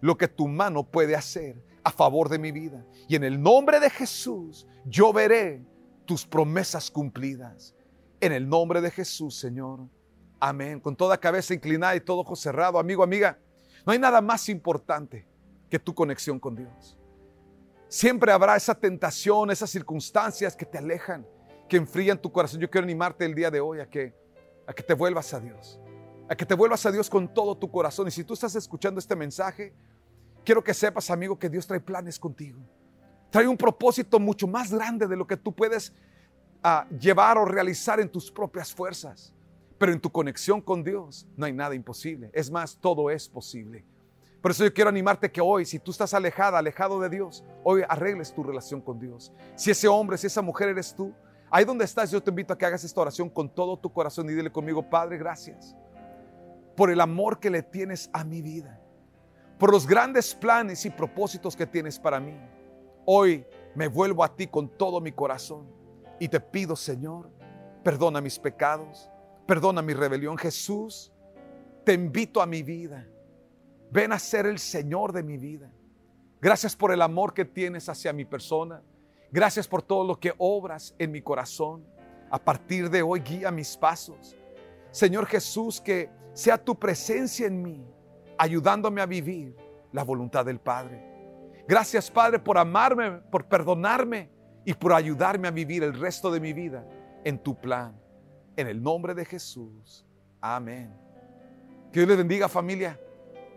lo 0.00 0.18
que 0.18 0.26
tu 0.26 0.48
mano 0.48 0.82
puede 0.82 1.14
hacer 1.14 1.67
a 1.84 1.90
favor 1.90 2.28
de 2.28 2.38
mi 2.38 2.52
vida. 2.52 2.84
Y 3.08 3.16
en 3.16 3.24
el 3.24 3.40
nombre 3.40 3.80
de 3.80 3.90
Jesús, 3.90 4.66
yo 4.84 5.12
veré 5.12 5.64
tus 6.04 6.26
promesas 6.26 6.90
cumplidas. 6.90 7.74
En 8.20 8.32
el 8.32 8.48
nombre 8.48 8.80
de 8.80 8.90
Jesús, 8.90 9.38
Señor. 9.38 9.80
Amén. 10.40 10.80
Con 10.80 10.96
toda 10.96 11.18
cabeza 11.18 11.54
inclinada 11.54 11.96
y 11.96 12.00
todo 12.00 12.20
ojo 12.20 12.36
cerrado, 12.36 12.78
amigo, 12.78 13.02
amiga, 13.02 13.38
no 13.84 13.92
hay 13.92 13.98
nada 13.98 14.20
más 14.20 14.48
importante 14.48 15.26
que 15.68 15.78
tu 15.78 15.94
conexión 15.94 16.38
con 16.38 16.56
Dios. 16.56 16.98
Siempre 17.88 18.32
habrá 18.32 18.56
esa 18.56 18.74
tentación, 18.74 19.50
esas 19.50 19.70
circunstancias 19.70 20.54
que 20.54 20.66
te 20.66 20.78
alejan, 20.78 21.26
que 21.68 21.76
enfrían 21.76 22.20
tu 22.20 22.30
corazón. 22.30 22.60
Yo 22.60 22.70
quiero 22.70 22.84
animarte 22.84 23.24
el 23.24 23.34
día 23.34 23.50
de 23.50 23.60
hoy 23.60 23.80
a 23.80 23.88
que, 23.88 24.14
a 24.66 24.72
que 24.72 24.82
te 24.82 24.94
vuelvas 24.94 25.32
a 25.32 25.40
Dios, 25.40 25.80
a 26.28 26.36
que 26.36 26.44
te 26.44 26.54
vuelvas 26.54 26.84
a 26.84 26.92
Dios 26.92 27.08
con 27.08 27.32
todo 27.32 27.56
tu 27.56 27.70
corazón. 27.70 28.08
Y 28.08 28.10
si 28.10 28.24
tú 28.24 28.34
estás 28.34 28.54
escuchando 28.54 28.98
este 28.98 29.16
mensaje, 29.16 29.72
quiero 30.48 30.64
que 30.64 30.72
sepas, 30.72 31.10
amigo, 31.10 31.38
que 31.38 31.50
Dios 31.50 31.66
trae 31.66 31.78
planes 31.78 32.18
contigo. 32.18 32.58
Trae 33.28 33.46
un 33.46 33.58
propósito 33.58 34.18
mucho 34.18 34.46
más 34.46 34.72
grande 34.72 35.06
de 35.06 35.14
lo 35.14 35.26
que 35.26 35.36
tú 35.36 35.52
puedes 35.54 35.92
ah, 36.62 36.86
llevar 36.88 37.36
o 37.36 37.44
realizar 37.44 38.00
en 38.00 38.08
tus 38.08 38.32
propias 38.32 38.72
fuerzas. 38.72 39.34
Pero 39.76 39.92
en 39.92 40.00
tu 40.00 40.10
conexión 40.10 40.62
con 40.62 40.82
Dios 40.82 41.28
no 41.36 41.44
hay 41.44 41.52
nada 41.52 41.74
imposible. 41.74 42.30
Es 42.32 42.50
más, 42.50 42.78
todo 42.80 43.10
es 43.10 43.28
posible. 43.28 43.84
Por 44.40 44.52
eso 44.52 44.64
yo 44.64 44.72
quiero 44.72 44.88
animarte 44.88 45.30
que 45.30 45.42
hoy, 45.42 45.66
si 45.66 45.78
tú 45.78 45.90
estás 45.90 46.14
alejada, 46.14 46.58
alejado 46.58 46.98
de 46.98 47.10
Dios, 47.10 47.44
hoy 47.62 47.82
arregles 47.86 48.32
tu 48.32 48.42
relación 48.42 48.80
con 48.80 48.98
Dios. 48.98 49.30
Si 49.54 49.70
ese 49.70 49.86
hombre, 49.86 50.16
si 50.16 50.28
esa 50.28 50.40
mujer 50.40 50.70
eres 50.70 50.94
tú, 50.94 51.12
ahí 51.50 51.66
donde 51.66 51.84
estás, 51.84 52.10
yo 52.10 52.22
te 52.22 52.30
invito 52.30 52.54
a 52.54 52.56
que 52.56 52.64
hagas 52.64 52.82
esta 52.84 53.02
oración 53.02 53.28
con 53.28 53.54
todo 53.54 53.78
tu 53.78 53.92
corazón 53.92 54.30
y 54.30 54.32
dile 54.32 54.50
conmigo, 54.50 54.88
Padre, 54.88 55.18
gracias 55.18 55.76
por 56.74 56.90
el 56.90 57.02
amor 57.02 57.38
que 57.38 57.50
le 57.50 57.62
tienes 57.62 58.08
a 58.14 58.24
mi 58.24 58.40
vida, 58.40 58.80
por 59.58 59.72
los 59.72 59.86
grandes 59.86 60.34
planes 60.34 60.84
y 60.84 60.90
propósitos 60.90 61.56
que 61.56 61.66
tienes 61.66 61.98
para 61.98 62.20
mí. 62.20 62.38
Hoy 63.04 63.44
me 63.74 63.88
vuelvo 63.88 64.22
a 64.24 64.34
ti 64.34 64.46
con 64.46 64.68
todo 64.68 65.00
mi 65.00 65.12
corazón 65.12 65.66
y 66.20 66.28
te 66.28 66.40
pido, 66.40 66.76
Señor, 66.76 67.30
perdona 67.82 68.20
mis 68.20 68.38
pecados 68.38 69.10
Perdona 69.48 69.80
mi 69.80 69.94
rebelión. 69.94 70.36
Jesús, 70.36 71.10
te 71.82 71.94
invito 71.94 72.42
a 72.42 72.46
mi 72.46 72.62
vida. 72.62 73.08
Ven 73.90 74.12
a 74.12 74.18
ser 74.18 74.44
el 74.44 74.58
Señor 74.58 75.10
de 75.14 75.22
mi 75.22 75.38
vida. 75.38 75.72
Gracias 76.38 76.76
por 76.76 76.92
el 76.92 77.00
amor 77.00 77.32
que 77.32 77.46
tienes 77.46 77.88
hacia 77.88 78.12
mi 78.12 78.26
persona. 78.26 78.82
Gracias 79.32 79.66
por 79.66 79.80
todo 79.80 80.06
lo 80.06 80.20
que 80.20 80.34
obras 80.36 80.94
en 80.98 81.12
mi 81.12 81.22
corazón. 81.22 81.82
A 82.30 82.38
partir 82.38 82.90
de 82.90 83.00
hoy 83.00 83.20
guía 83.20 83.50
mis 83.50 83.74
pasos. 83.74 84.36
Señor 84.90 85.24
Jesús, 85.24 85.80
que 85.80 86.10
sea 86.34 86.62
tu 86.62 86.78
presencia 86.78 87.46
en 87.46 87.62
mí, 87.62 87.82
ayudándome 88.38 89.00
a 89.00 89.06
vivir 89.06 89.56
la 89.92 90.04
voluntad 90.04 90.44
del 90.46 90.60
Padre. 90.60 91.04
Gracias 91.66 92.10
Padre 92.10 92.38
por 92.38 92.56
amarme, 92.56 93.10
por 93.30 93.46
perdonarme 93.46 94.30
y 94.64 94.72
por 94.74 94.92
ayudarme 94.92 95.48
a 95.48 95.50
vivir 95.50 95.82
el 95.82 95.98
resto 95.98 96.30
de 96.30 96.40
mi 96.40 96.52
vida 96.52 96.86
en 97.24 97.38
tu 97.38 97.60
plan. 97.60 98.00
En 98.56 98.66
el 98.66 98.82
nombre 98.82 99.14
de 99.14 99.24
Jesús. 99.24 100.06
Amén. 100.40 100.92
Que 101.92 102.00
Dios 102.00 102.08
le 102.08 102.16
bendiga 102.16 102.48
familia. 102.48 102.98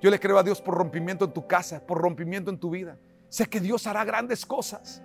Yo 0.02 0.10
le 0.10 0.20
creo 0.20 0.38
a 0.38 0.44
Dios 0.44 0.62
por 0.62 0.76
rompimiento 0.76 1.26
en 1.26 1.34
tu 1.34 1.48
casa, 1.48 1.86
por 1.86 2.00
rompimiento 2.00 2.50
en 2.50 2.60
tu 2.60 2.70
vida. 2.70 2.98
Sé 3.30 3.46
que 3.46 3.60
Dios 3.60 3.88
hará 3.88 4.04
grandes 4.04 4.46
cosas. 4.46 5.02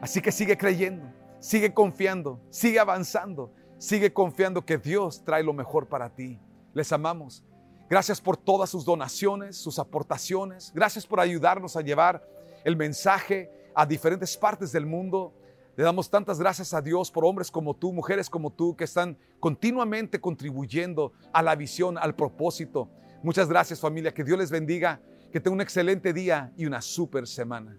Así 0.00 0.20
que 0.20 0.32
sigue 0.32 0.56
creyendo, 0.56 1.04
sigue 1.38 1.74
confiando, 1.74 2.40
sigue 2.50 2.78
avanzando, 2.78 3.52
sigue 3.78 4.12
confiando 4.12 4.64
que 4.64 4.78
Dios 4.78 5.24
trae 5.24 5.42
lo 5.42 5.52
mejor 5.52 5.86
para 5.88 6.08
ti. 6.08 6.40
Les 6.72 6.92
amamos. 6.92 7.44
Gracias 7.88 8.20
por 8.20 8.36
todas 8.36 8.68
sus 8.68 8.84
donaciones, 8.84 9.56
sus 9.56 9.78
aportaciones. 9.78 10.72
Gracias 10.74 11.06
por 11.06 11.20
ayudarnos 11.20 11.74
a 11.76 11.80
llevar 11.80 12.22
el 12.64 12.76
mensaje 12.76 13.50
a 13.74 13.86
diferentes 13.86 14.36
partes 14.36 14.72
del 14.72 14.84
mundo. 14.84 15.32
Le 15.74 15.84
damos 15.84 16.10
tantas 16.10 16.38
gracias 16.38 16.74
a 16.74 16.82
Dios 16.82 17.10
por 17.10 17.24
hombres 17.24 17.50
como 17.50 17.74
tú, 17.74 17.92
mujeres 17.92 18.28
como 18.28 18.50
tú, 18.50 18.76
que 18.76 18.84
están 18.84 19.16
continuamente 19.40 20.20
contribuyendo 20.20 21.12
a 21.32 21.42
la 21.42 21.54
visión, 21.56 21.96
al 21.96 22.14
propósito. 22.14 22.90
Muchas 23.22 23.48
gracias 23.48 23.80
familia, 23.80 24.12
que 24.12 24.22
Dios 24.24 24.38
les 24.38 24.50
bendiga, 24.50 25.00
que 25.32 25.40
tenga 25.40 25.54
un 25.54 25.60
excelente 25.60 26.12
día 26.12 26.52
y 26.56 26.66
una 26.66 26.82
super 26.82 27.26
semana. 27.26 27.78